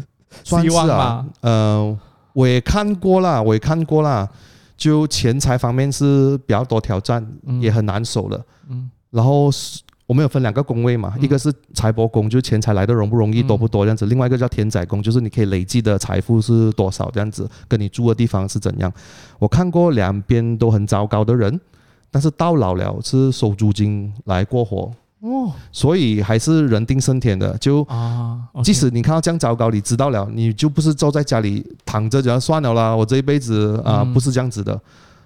[0.44, 1.26] 希望吧。
[1.40, 1.98] 呃，
[2.34, 4.30] 我也看过啦，我也看过啦，
[4.76, 7.26] 就钱财方面是比较多挑战，
[7.60, 8.44] 也很难守的。
[8.68, 9.80] 嗯，然后是。
[10.08, 18.92] 我们有分两个宫位嘛，一个是财帛宫，就是钱财来的容不容易、多不多这样子；另外一个叫天宰宫，就是你可以累积的财富是多少这样子，跟你住的地方是怎样。
[19.40, 21.60] 我看过两边都很糟糕的人，
[22.08, 27.56] 但是到老了是收租金来过活哦，所以还是人定胜天的。
[27.58, 32.94] 就啊，即使你看到这样糟糕，你知道了，你就不是坐在家里躺着，就算了啦。
[32.94, 34.78] 我这一辈子啊，不是这样子的。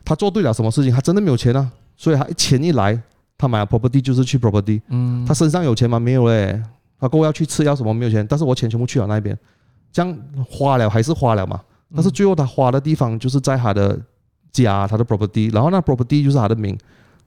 [0.05, 3.01] 他做对了什么事情，他真的没有钱啊，所以他钱一来。
[3.39, 5.99] 他买了 property 就是去 property，嗯，他身上有钱吗？
[5.99, 6.63] 没有嘞，
[6.99, 9.35] 他过要去吃要什么没有钱，但是我钱全部去了那边，
[9.91, 11.59] 这样花了还是花了嘛？
[11.95, 13.99] 但是最后他花的地方就是在他的
[14.53, 16.79] 家，他的 property，然后那 property 就是他的名，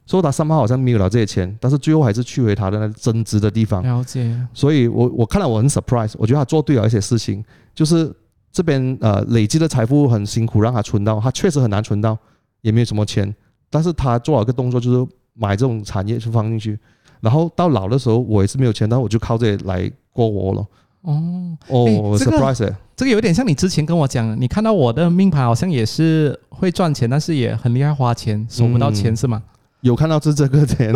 [0.05, 3.81] 所以他三号好像没有了这些钱，但是最后还是去回他的那增值的地方。
[3.83, 4.35] 了解。
[4.53, 8.13] 所以我我看了我很 surprise，我觉得他做对了一些事情，就是
[8.51, 12.17] 这边呃累积的财富很辛苦让他存到，他确实很难存到，
[12.61, 13.33] 也没有什么钱，
[13.69, 15.07] 但是他做了一个动作就是。
[15.35, 16.77] 买这种产业去放进去，
[17.19, 20.67] 然后到老的时候我也是没有钱，但我就靠这来过活了。
[21.01, 22.71] 哦哦，surprise！
[22.95, 29.41] 这个有点像你之前跟我讲，你看到我的命盘好像也是会赚钱，但是也很厉害花钱，收不到钱是吗？
[29.83, 30.95] 有看到是这个钱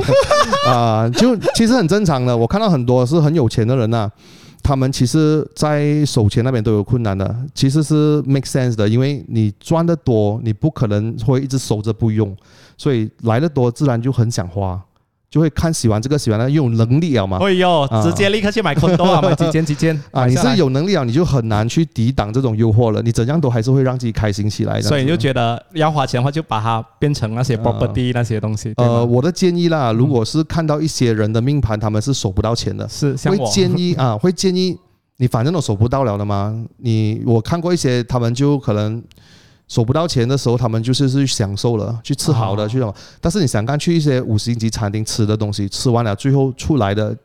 [0.65, 2.35] 啊，就其实很正常的。
[2.35, 4.09] 我看到很多是很有钱的人呐，
[4.63, 12.35] 他们其实在手钱那边都有困难的，其实是 make sense 的，因为你赚的多，你不可能会一直收着不用。
[12.77, 14.81] 所以来的多，自然就很想花，
[15.29, 17.37] 就会看喜欢这个喜欢那，个有能力了嘛。
[17.41, 20.25] 哎呦，直接立刻去买空多啊，买几件几件啊！
[20.25, 23.01] 你是有能力啊，你就很难去抵挡这种诱惑了。
[23.01, 24.81] 你怎样都还是会让自己开心起来。
[24.81, 28.73] 所以你就觉得要花钱的话，就把它变成那些 property 那些东西。
[28.77, 34.77] 呃，我的建议啦，如果是看到一些人的命盘，他们是守不到钱的，是会建议 啊，会建议
[35.17, 36.55] 你反正都守不到了的嘛。
[36.77, 39.03] 你我看过一些，他们就可能。
[39.67, 42.93] 收不到钱的时候，他们就是去享受了，去吃好的，去什么？
[43.19, 47.15] 但是你想看去一些五星级餐厅吃的东西，吃完了最后出来的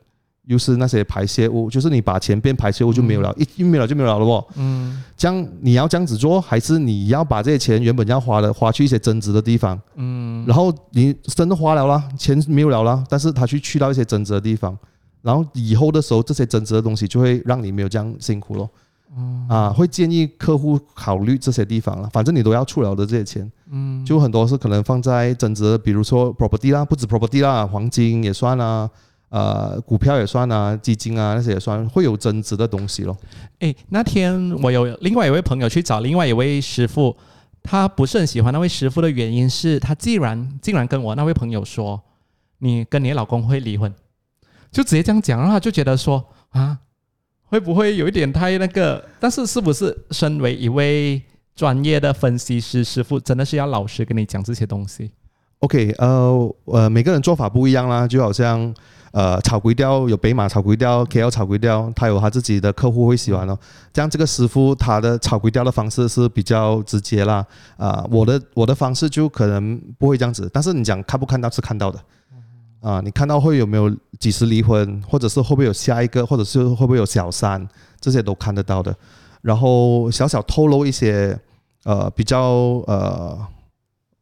[0.46, 4.44] 又是那些排泄物，就是你把钱变排泄物就没有了，一一没有了就没有了了不？
[4.56, 9.80] 嗯这样你要这样子做，还是你要把这些钱原本要花的花去一些增值的地方？
[9.94, 14.76] 嗯然后你真的花了啦，钱没有了啦，但是他去去到一些增值的地方，
[15.20, 18.68] 然后以后的时候这些增值的东西就会让你没有这样辛苦咯。
[19.16, 28.88] 嗯啊，会建议客户考虑这些地方了，反正你都要出了的这些钱，嗯就很多是可能放在增值，比如说 property 啦，不止 property 啦，黄金也算啊，
[29.28, 33.16] 呃，股票也算啊，基金啊那些也算，会有增值的东西咯。
[33.58, 37.14] 诶，那天我有另外一位朋友去找另外一位师傅，
[37.62, 42.00] 他不是很喜欢那位师傅的原因是他既然竟然跟我那位朋友说，
[42.58, 43.92] 你跟你老公会离婚，
[44.70, 46.78] 就直接这样讲，然后他就觉得说啊，
[47.52, 49.04] 会不会有一点太那个？
[49.20, 51.20] 但是是不是身为一位
[51.54, 55.10] 专业的分析师师傅，真的是要老实跟你讲这些东西
[55.58, 58.74] ？OK，呃呃，每个人做法不一样啦，就好像
[59.10, 63.58] 呃炒粿条有北马炒粿条、KL 炒粿条，他有他自己的客户会喜欢哦。
[63.92, 67.44] 这样这个师傅他的炒粿条的方式是比较直接啦，
[67.76, 72.02] 啊、我的我的方式就可能不会这样子，但是你讲看不看到是看到的。
[72.82, 77.66] 啊，你看到会有没有几时离婚，或者是会不会有下一个，或者是会不会有小三，
[78.00, 78.94] 这些都看得到的。
[79.40, 81.38] 然后小小透露一些，
[81.84, 82.40] 呃，比较
[82.88, 83.38] 呃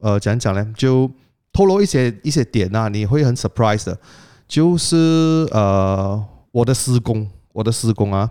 [0.01, 0.75] 呃，怎样讲呢？
[0.77, 1.11] 就
[1.55, 3.99] 透露一些一些点啊，你会很 surprise 的。
[4.47, 8.31] 就是呃，我的施工，我的施工啊，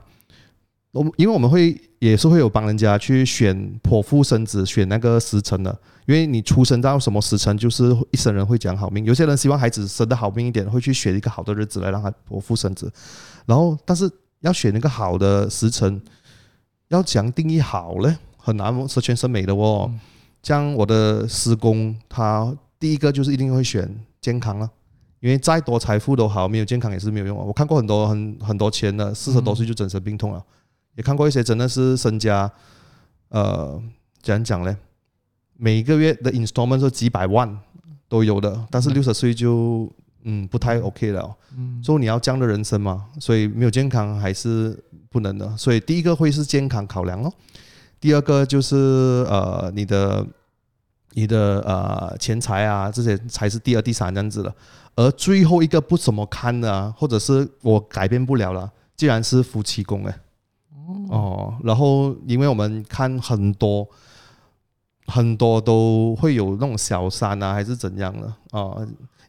[0.91, 5.75] 我因为我们会也是会有帮人家去选剖腹生子，选那个时辰的。
[6.09, 9.05] 因为你出生到什么时辰，就是一生人会讲好命。
[9.05, 12.91] 有些人希望孩子生得好命一点，会去选一个好的日子来让他剖腹生子。
[13.45, 16.01] 然后，但是要选一个好的时辰，
[16.87, 19.93] 要讲定义好嘞，很难十全十美的哦。
[20.41, 23.87] 像我的施工，他第一个就是一定会选
[24.19, 24.67] 健康了，
[25.19, 27.43] 因为再多财富都好，没有健康也是没有用啊。
[27.45, 30.43] 我看过很多很很多钱的，四十多岁就整身病痛了，
[30.95, 32.51] 也看过一些真的是身家，
[33.27, 33.79] 呃，
[34.23, 34.75] 怎样讲嘞？
[35.61, 37.59] 每个月的 installment 是几百万
[38.07, 39.91] 都有的，但是六十岁就
[40.23, 41.35] 嗯不太 OK 了哦。
[41.57, 45.57] 嗯所以你要这样的人生嘛，所以没有健康还是不能的。
[45.57, 47.29] 所以第一个会是健康考量哦，
[47.99, 48.77] 第二个就是
[49.29, 50.25] 呃你的
[51.11, 54.55] 你的呃钱财啊这些才是第二、第三这样子的。
[54.95, 60.19] 而最后一个不怎么看的啊，或者是我改变不了了，既然是夫妻宫哎，
[61.09, 63.85] 哦，然后因为我们看很多。
[65.09, 68.77] 很多都会有那种小三啊，还是怎样的啊？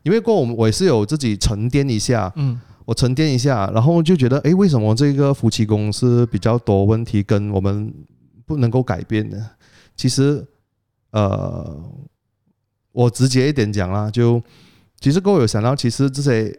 [0.03, 7.93] 因为过我们我也是有自己沉淀一下，嗯我沉淀一下，然后就觉得，哎，为什么这个夫妻宫是比较多问题，跟我们
[8.45, 9.41] 不能够改变的？
[9.95, 10.45] 其实，
[11.11, 11.81] 呃，
[12.91, 14.43] 我直接一点讲啦，就
[14.99, 16.59] 其实各位有想到，其实这些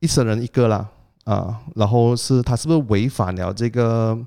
[0.00, 0.88] 一生人一个啦，
[1.24, 4.18] 啊，然后是他是不是违反了这个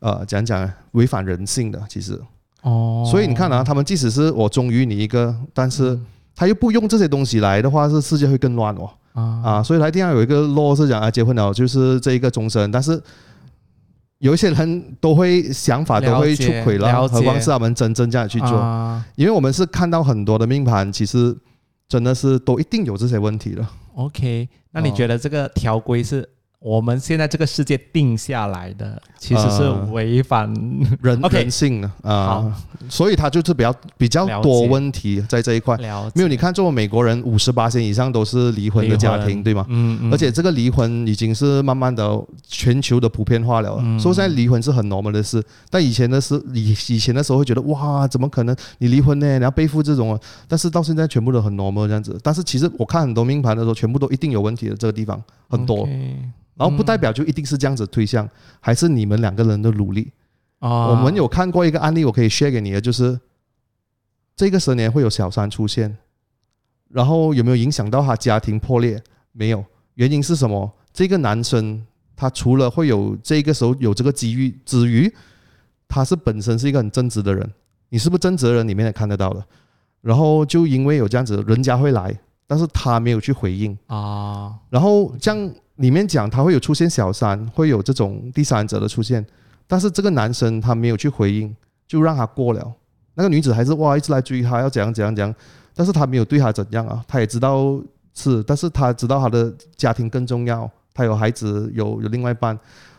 [0.00, 1.80] 呃，讲讲违反人性的？
[1.88, 2.20] 其实，
[2.62, 6.06] 哦，所以你看啊，他们即使是我忠于你一个，但是嗯。
[6.40, 8.88] 他又不用这些东西来的话，是世界会更乱哦。
[9.12, 9.22] 啊。
[9.44, 13.02] 啊，所以他一定要有一个 law 是讲啊，结婚了就是这一个终身，但是
[14.18, 19.04] 有一些人都会想法都会出轨了，何况是他们真正这样去做，啊。
[19.16, 21.36] 因为我们是看到很多的命盘，其实
[21.88, 23.66] 真的是都一定有这些问题的。
[23.96, 26.28] OK，那你哦觉得这个条规是
[26.60, 30.52] 我们现在这个世界定下来的，其实是呃违反
[31.00, 32.56] 人 人性的好啊，
[32.88, 35.76] 所以他就是比较比较多问题在这一块。
[35.76, 39.64] 没有，你看，作为美国人，五十八线以上都是离婚的家庭，对吗？
[39.68, 45.40] 嗯嗯，而且这个离婚已经是慢慢的全球的普遍化了，嗯所以现在离婚是很 normal 的事。
[45.70, 49.38] 但以前的是以以前的时候会觉得哇，怎么可能你离婚呢？
[49.38, 50.20] 你要背负这种啊？
[50.48, 52.18] 但是到现在全部都很 normal 这样子。
[52.20, 55.88] 但是其实我看很多命盘的时候，全部都一定有问题的这个地方很多
[56.58, 58.28] 然后不代表就一定是这样子推向，
[58.60, 60.12] 还是你们两个人的努力。
[60.58, 63.18] 啊我们有看过一个案例，我可以 share 给你的，就是
[64.34, 65.96] 这个十年会有小三出现，
[66.88, 69.00] 然后有没有影响到他家庭破裂？
[69.30, 70.68] 没有，原因是什么？
[70.92, 75.08] 这个男生他除了会有这个时候有这个机遇之余，
[75.86, 77.48] 他是本身是一个很正直的人，
[77.90, 79.44] 你是不是正直的人里面也看得到的？
[80.00, 82.18] 然后就因为有这样子，人家会来，
[82.48, 89.24] 但是他没有去回应，啊然后这样里面讲他会有出现小三，会有这种第三者的出现，
[89.66, 91.54] 但是这个男生他没有去回应，
[91.88, 92.72] 就让他过了。
[93.14, 95.34] 那个女子还是哇一直来追他，要怎样怎样怎样，
[95.74, 97.80] 但是他没有对他怎样啊，他也知道
[98.14, 102.58] 是，但是他知道他的家庭更重要，他有孩子，有有另外一半，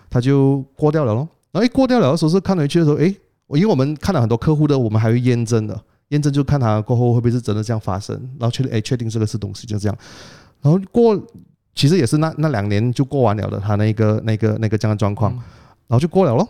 [0.10, 1.28] 他就过掉了咯。
[1.52, 3.16] 然后一过掉了的时候是看回去的时候，诶，
[3.48, 5.78] 我因为我们看了很多客户的，我们还会验证的，
[6.10, 9.98] 验证就看他过后会不会是真的这样发生，然后确定诶确定这个是东西就这样，
[10.62, 11.22] 然后过
[11.80, 15.32] 其实也是那那两年就过完了的，他那个那个那个这样的状况，
[15.88, 16.46] 然后就过了咯。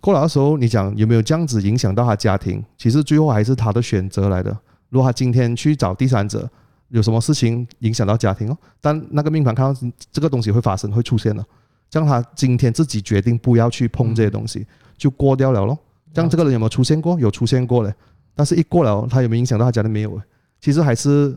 [0.00, 2.64] 过了的时候，你讲有没有这样子影响到他家庭？
[2.78, 4.56] 其实最后还是他的选择来的。
[4.88, 6.48] 如果他今天去找第三者，
[6.90, 8.56] 有什么事情影响到家庭哦？
[8.80, 9.80] 但那个命盘看到
[10.12, 11.44] 这个东西会发生，会出现了，
[11.90, 14.64] 这样他今天自己决定不要去碰这些东西，
[14.96, 15.76] 就过掉了咯。
[16.14, 17.18] 这样这个人有没有出现过？
[17.18, 17.92] 有出现过嘞。
[18.36, 19.90] 但是一过了，他有没有影响到他家庭？
[19.90, 20.22] 没有。
[20.60, 21.36] 其实还是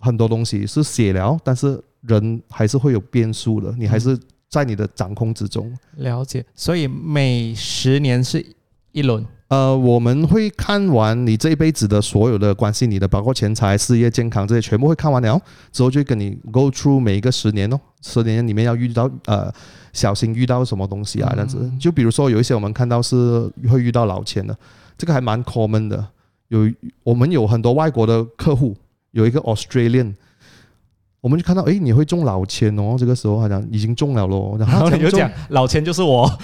[0.00, 5.72] 很多东西是写了，但是人还是会有变数的，你还是在你的掌控之中。
[5.98, 6.44] 了解。
[6.54, 8.44] 所以每十年是
[8.90, 9.24] 一轮。
[9.48, 15.40] 呃，我们会看完你这一辈子的所有的关系，你的包括钱财、事业、健康这些，全部会看完了
[15.72, 19.52] 之后，就跟你 go through 每一个十年哦，十年里面要遇到呃，
[19.92, 21.68] 小心遇到什么东西啊，这样子。
[21.80, 24.56] 就比如说有一些我们看到是会遇到老千的，
[24.96, 26.06] 这个还蛮 common 的。
[26.46, 26.60] 有
[27.02, 28.76] 我们有很多外国的客户，
[29.12, 30.14] 有一个 Australian，
[31.20, 36.30] 我们就看到哎，你会中老千哦，这个时候好像已经中了喽，然后你就讲老千就是我。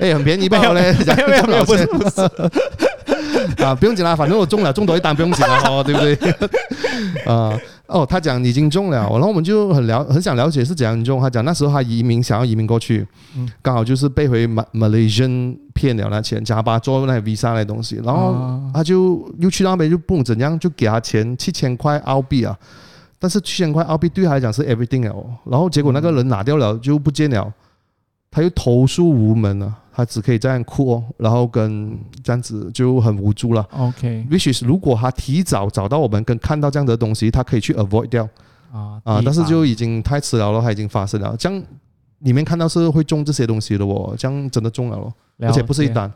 [0.00, 0.58] 哎，很便宜吧？
[0.58, 0.94] 没有嘞，
[1.26, 2.22] 没有没有，不是不是
[3.62, 6.14] 啊，不用紧啦，反正我中了，中多一单不用紧了哦，对不对？
[7.26, 11.20] 啊，哦，他讲已经中了，然后我们就很了很想了解是怎样中。
[11.20, 13.06] 他讲那时候他移民想要移民过去，
[13.60, 22.58] 刚好就是被回马 Malaysian 骗了那钱，假巴做那 visa 那东西，然后他就又去那边就不怎样，就给他钱七千块澳币啊，
[23.18, 27.52] 但是七千块澳币对他来讲是 everything 哦，然后结果那个人拿掉了就不见了。
[28.34, 31.94] 他又投诉无门啊，他只可以这样哭哦，然后跟
[32.24, 33.60] 这样子就很无助了。
[33.76, 38.26] OK，which is 如果他提早找到我们跟看到这样的东西，他可以去 avoid 掉
[38.72, 41.36] 啊啊，但是就已经太迟了了，他已经发生了。
[41.38, 41.62] 这样
[42.20, 46.10] 里面看到是会中这些东西的哦，这样真的中了咯，而且不是一单，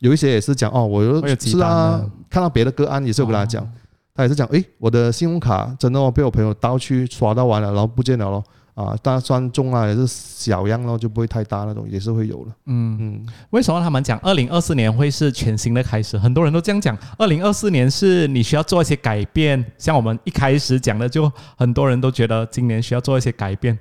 [0.00, 3.66] 有一些也是讲哦，我有是啊，看到别的个案也是有跟他讲，
[4.14, 8.42] 他也是讲诶，我的信用卡真的哦被我朋友盗去刷到完了，然后不见了咯。
[8.72, 12.52] 啊，但算中啊，也是小样咯，就不会太大那种，也是会有了。
[12.64, 16.16] 嗯嗯，为什么他们讲二零二四年会是全新的开始？
[16.16, 19.62] 很多人都这样讲，二零二四年是你需要做一些改变。
[19.76, 23.78] 像我们一开始讲的，就很多人都觉得今年需要做一些改变。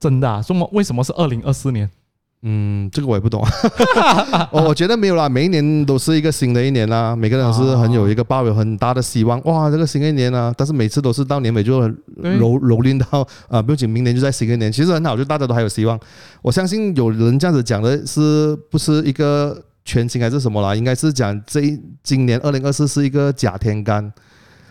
[0.00, 0.42] 真的？
[0.42, 0.66] 什么？
[0.72, 1.90] 为什么是二零二四年？
[2.42, 3.44] 嗯，这个我也不懂。
[4.52, 9.42] 我 我觉得没有啦，每一年都是一个新的一年啦，每个人是很有一个抱有很大的希望。
[9.44, 11.96] 哇，这个新的一年啊，但是每次都是到年尾就蹂
[12.60, 15.98] 蹂躏到啊，不仅明年就在新的一年，其实很好，就大家都还有希望。
[16.40, 20.76] 我相信有人这样子讲的是不是一个全新还是什么啦？
[20.76, 21.60] 应该是讲这
[22.04, 24.12] 今年二零二四是一个假天干，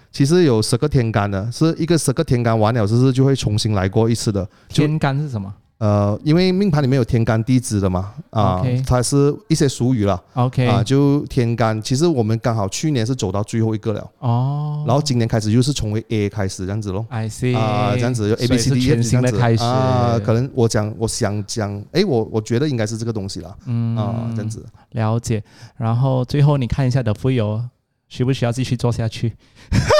[0.09, 4.47] 其实有十个天干的，是一个十个天干完了之后就会重新来过一次的。
[4.69, 5.53] 天干是什么？
[5.79, 19.63] 呃，因为命盘里面有天干地支的嘛，啊，它是一些俗语了，OK，啊，就天干，其实我们刚好去年是走到最后一个了，哦，然后今年开始又是从 A 开始这样子咯，I see，啊，这样子就 A B C D 全新的开始。
[19.63, 25.43] 啊，可能我讲，我想讲，哎，我我觉得应该是这个东西了，嗯，啊，这样子，了解，
[25.77, 27.61] 然后最后你看一下的富有。
[28.07, 29.33] 需不需要继续做下去？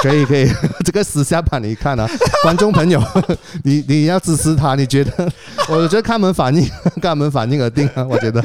[0.02, 0.48] 可以可以，
[0.84, 2.08] 这个私下版你看啊，
[2.42, 3.02] 观众朋友，
[3.64, 5.30] 你你要支持他，你觉得？
[5.68, 6.66] 我觉得看门反应，
[7.02, 8.42] 看们反应而定啊，我觉得。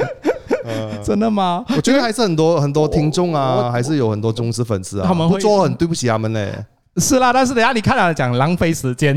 [1.03, 1.63] 真的吗？
[1.75, 5.05] 我觉得还是很多很多听众啊，还是有很多忠实粉丝啊。
[5.07, 6.53] 他们会做很对不起他们嘞。
[6.97, 9.15] 是啦，但是等下你看了讲浪费时间。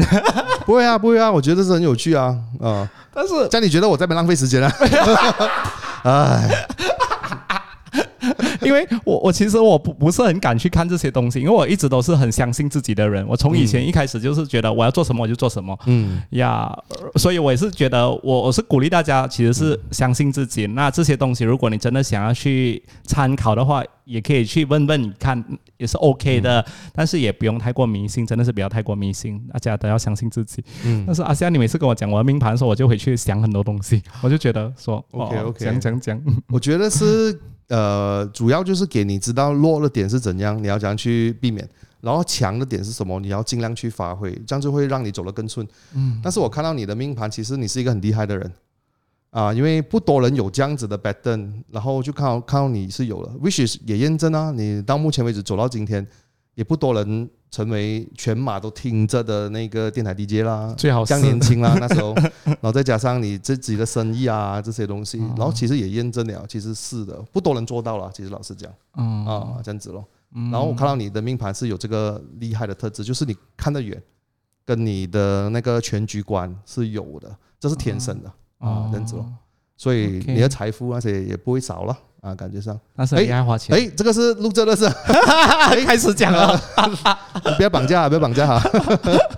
[0.65, 2.89] 不会啊，不会啊，我觉得是很有趣啊啊！
[3.15, 4.73] 但是这样你觉得我在边浪费时间啊？
[6.05, 6.67] 哎。
[8.67, 13.25] 因为我我其实我不不是很敢去看这些东西，因为我一直都是很相信自己的人。
[13.29, 16.77] 我从以前一开始就是觉得我要做什么我就做什么，嗯呀，
[17.15, 20.67] 所以我也是觉得我我是鼓励大家其实是相信自己。
[20.67, 25.43] 那这些东西如果你真的想要去参考的话，也可以去问问你看
[25.77, 30.65] 也是 OK 的，但是也不用太过迷信，真的是不要太过迷信，大家都要相信自己。
[30.85, 37.39] 嗯，但是阿夏，你每次跟我讲我的命盘的时候，我就回去想很多东西，我就觉得说 OK OK 讲讲讲，我觉得是。
[37.69, 41.69] 呃，主要就是给你知道弱的点是怎样，你要怎样去避免，
[42.01, 45.67] 然后强的点是什么，你要尽量去发挥，这样就会让你走得更顺。
[45.95, 48.53] 嗯，但是我看到你的命盘，其实你是一个很厉害的人
[49.31, 56.07] 啊，因为不多人有这样子的 pattern，然后就看到看到你是有了，which 也验证啊，你到目前为止走到今天，
[56.57, 57.31] 也不多人。
[57.49, 62.13] 成为全马都听着的那个电台 DJ 啦，最好像年轻啦那时候，
[62.45, 68.11] 然后再加上你自己的生意啊这些东西，然后其实也验证了，其实是的，不多人做到了。
[68.13, 68.71] 其实老实讲，
[69.25, 70.05] 啊这样子咯。
[70.51, 74.03] 然后我看到你的命盘是有这个厉害的特质，就是你看得远，
[74.67, 79.33] 跟你的那个全局观是有的，这是天生的啊这样子咯。
[79.77, 81.97] 所以你的财富那些也不会少了。
[82.23, 83.77] 啊，感觉上，但是你爱花钱。
[83.77, 84.89] 哎，这个是录这的是，
[85.87, 86.61] 开始讲了，
[87.57, 88.71] 不要绑架，不要绑架哈。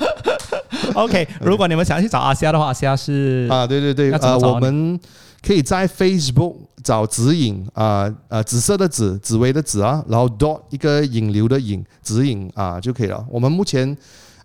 [0.95, 4.99] OK，如果你们想去找阿虾的话，阿夏是啊，对对对，呃，我们
[5.47, 13.23] 可以在 Facebook 找指引啊呃紫色的紫，紫薇的紫啊，然后 dot 一个引流的引指引啊就可以了。
[13.29, 13.95] 我们目前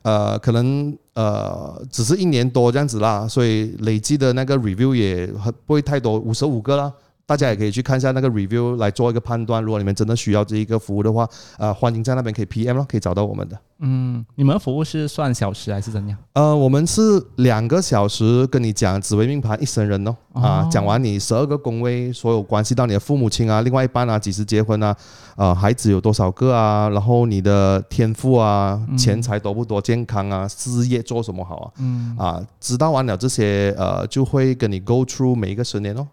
[0.02, 6.92] 呃可能呃只是一年多这样子啦，所以累积的那个 review 也很不会太多，五十五个啦。
[7.26, 9.64] 大家也可以去看一下那个 review 来做一个判断。
[9.64, 13.58] 如果你们真的需要这一个服务的话，呃，欢迎在那边可以 PM 咯，可以找到我们的。
[13.80, 16.18] 嗯，你们服务是算小时还是怎样？
[16.34, 17.02] 呃，我们是
[17.38, 24.96] 两个小时跟你讲紫微命盘一生人哦，啊，讲完你十二个宫位，所有关系到你的父母亲啊，另外一半啊，几时结婚啊，
[25.38, 36.06] 呃，孩子有多少个啊，然后你的天赋啊，钱财多不多，健康啊，事业做什么好啊，嗯啊，知道完了这些，呃，就会跟你 go through 每一个十年哦。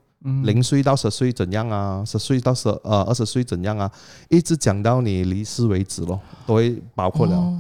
[0.45, 2.05] 零岁到十岁怎样啊？
[2.05, 3.91] 十岁到十呃二十岁怎样啊？
[4.29, 7.53] 一直讲到你离世为止咯，都会包括了。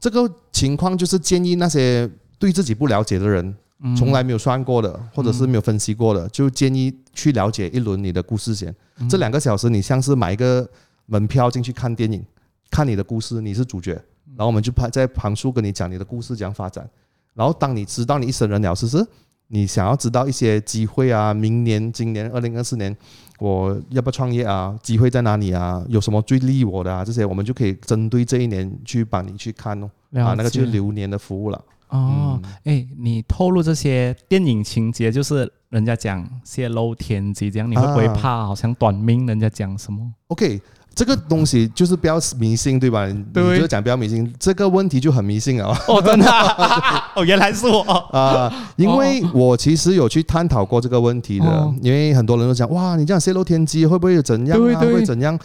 [0.00, 3.54] 这个情况就是建议那些对自己不了解的人，
[3.96, 8.74] 从来没有算过的，或者是没有分析过的，就建议去了解一轮你的故事先。
[9.08, 10.66] 这两个小时，你像是买一个
[11.06, 12.24] 门票进去看电影，
[12.70, 13.92] 看你的故事，你是主角，
[14.34, 16.88] 然后我们就拍在旁述跟你讲你的故事怎样发展。
[17.34, 19.06] 然后当你知道你一生人了，是不是？
[19.54, 22.96] 你想要知道一些机会啊，明年、今年二零二四年，
[23.38, 24.74] 我要不要创业啊？
[24.82, 25.84] 机会在哪里啊？
[25.88, 27.04] 有什么最利我的啊？
[27.04, 29.90] 这些我们就可以针对这一年去帮你去看哦。
[30.14, 31.64] 啊，那个就是流年的服务了。
[31.88, 39.26] 哦，哎，你透露这些电影情节，就是人家讲泄露天机这样，你会不会啊怕好像短命？
[39.26, 40.58] 人家讲什么？OK，
[40.94, 43.06] 这个东西就是不要迷信，对吧？
[43.06, 47.80] 你对就讲不要迷信，这个问题就很迷信啊哦，真的啊、 哦，原来是我。
[48.12, 54.80] 啊、因为我其实有去探讨过这个问题的，哦因为很多人都讲哇，你这样泄露天机会不会怎样啊？
[54.80, 55.38] 会不会怎样？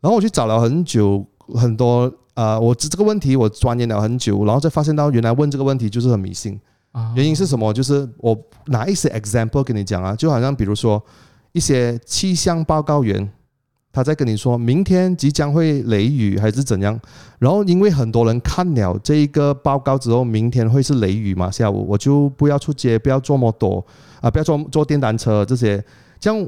[0.00, 1.24] 然后我去找了很久，
[1.54, 6.58] 很多呃，我这这个问题我钻研了很久，然后再发现到原来问这个问题就是很迷信。
[6.92, 7.72] 啊原因是什么？
[7.72, 8.34] 就是我
[8.66, 11.02] 拿一些 example 跟你讲啊，就好像比如说
[11.52, 13.28] 一些气象报告员，
[13.96, 17.00] 他在跟你说明天即将会雷雨还是怎样，
[17.38, 23.82] 然后因为很多人看了这一个报告之后，明天会是雷雨嘛，下午我就不要出街，不要坐摩托
[24.20, 25.82] 啊，不要坐坐电单车这些，
[26.20, 26.46] 这样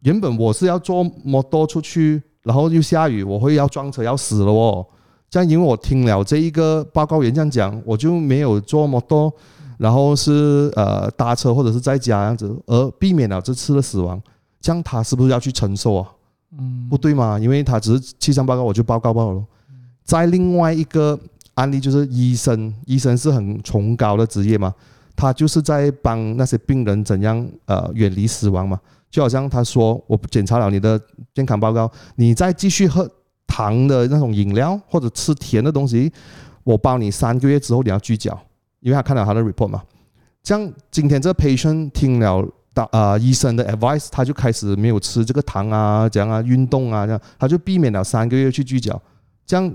[0.00, 4.86] 原本我是要坐摩托出去，然后又下雨，我会要撞车要死了哦。
[5.28, 9.30] 这样，因为我听了这一个报告员这样讲，我就没有坐摩托，
[9.76, 14.18] 然后是呃搭车或者是在家这样子，而避免了这次的死亡。
[14.62, 16.08] 这样他是不是要去承受啊？
[16.58, 19.44] 嗯不对嘛，因为他只是气象报告，我就报告报了。
[20.04, 21.18] 在另外一个
[21.54, 24.74] 案例就是医生，医生是很崇高的职业嘛，
[25.14, 28.80] 他就是在帮那些病人怎样呃远离死亡嘛。
[29.10, 31.00] 就好像他说，我检查了你的
[31.34, 33.08] 健康报告，你再继续喝
[33.46, 36.12] 糖的那种饮料或者吃甜的东西，
[36.64, 38.36] 我包你三个月之后你要聚焦，
[38.80, 39.82] 因为他看了他的 report 嘛。
[40.42, 49.00] 像今天这个 patient 听了大呃医生的 advice，他就开始没有吃这个糖啊，这样啊，运动啊，这样他就避免了三个月去聚焦。
[49.44, 49.74] 这样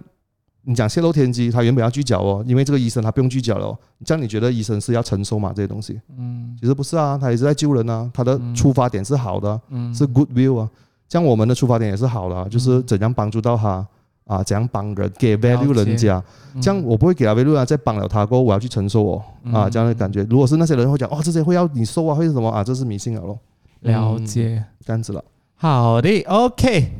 [0.68, 3.78] 你讲泄露天机，他原本要聚焦哦，因为这个医生他不用聚焦了、哦。
[4.04, 5.54] 这样你觉得医生是要承受嘛？
[5.56, 6.00] 这些东西？
[6.18, 10.70] 嗯其实不是啊，他也是在救人啊，他的出发点是好的啊、嗯是 good will 啊。
[11.08, 13.86] 这样我们的出发点也是好的、啊，就是怎样帮助到他
[14.26, 16.24] 啊，怎样帮人给 value 人家。
[16.62, 20.24] 这样我不会给他 value 啊，再帮了他过后，我要去承受哦啊嗯这样的感觉。
[20.30, 22.64] 如果是那些人会讲哦，这些会要你受啊，会是什么啊？
[22.64, 23.38] 这是迷信了咯，
[23.82, 24.64] 了解。
[24.86, 25.24] 这样子了。
[25.56, 26.92] 好的，OK。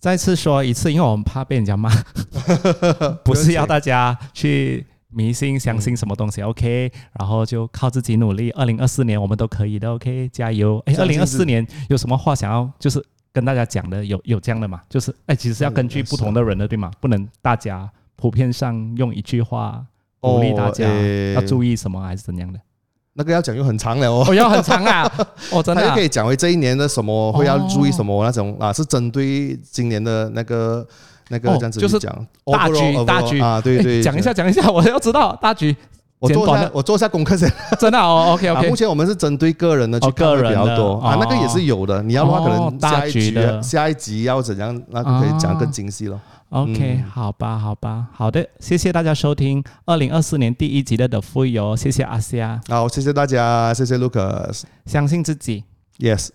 [0.00, 1.90] 再次说一次，因为我们怕被人家骂，
[3.24, 6.92] 不是要大家去迷信、相信什么东西，OK。
[7.18, 10.82] 然后就靠自己努力，二零二四年我们都可以的，OK，加油！
[10.84, 13.02] 哎，二零二四年有什么话想要就是
[13.34, 14.02] 跟大家讲的？
[14.02, 14.80] 有有这样的嘛？
[14.88, 16.90] 就是哎，其实是要根据不同的人的，对吗？
[17.00, 19.84] 不能大家普遍上用一句话
[20.20, 20.88] 鼓励大家
[21.34, 22.58] 要注意什么，还是怎样的？
[23.16, 24.24] 那个要讲又很长了哦。
[24.28, 25.02] 哦，要很长啊！
[25.52, 30.86] 哦，真的啊他就可以讲回这一年的什么会要注意什么那种啊，是针对今年的那个
[31.28, 32.12] 那个哦这样子就是讲
[32.46, 35.74] 大局大局啊，对对，哎 讲一下，讲一下，我要知道大局
[36.24, 37.50] 我做下我做一下功课先。
[37.78, 42.02] 真的哦， OK 啊，OK，目前我们是针对个人的去哦看比个人比较多啊哦，那个也是有的。
[42.02, 46.20] 你要的话，可哦能大下一局下一集要怎样，那就可以讲更精细了。
[46.50, 54.62] OK，、嗯好吧，好吧，好的，谢谢大家收听二零二四年第一集的的富有，谢谢阿西亚，好，谢谢大家，谢谢 Lucas。
[54.86, 55.64] 相信自己。
[55.98, 56.28] Yes。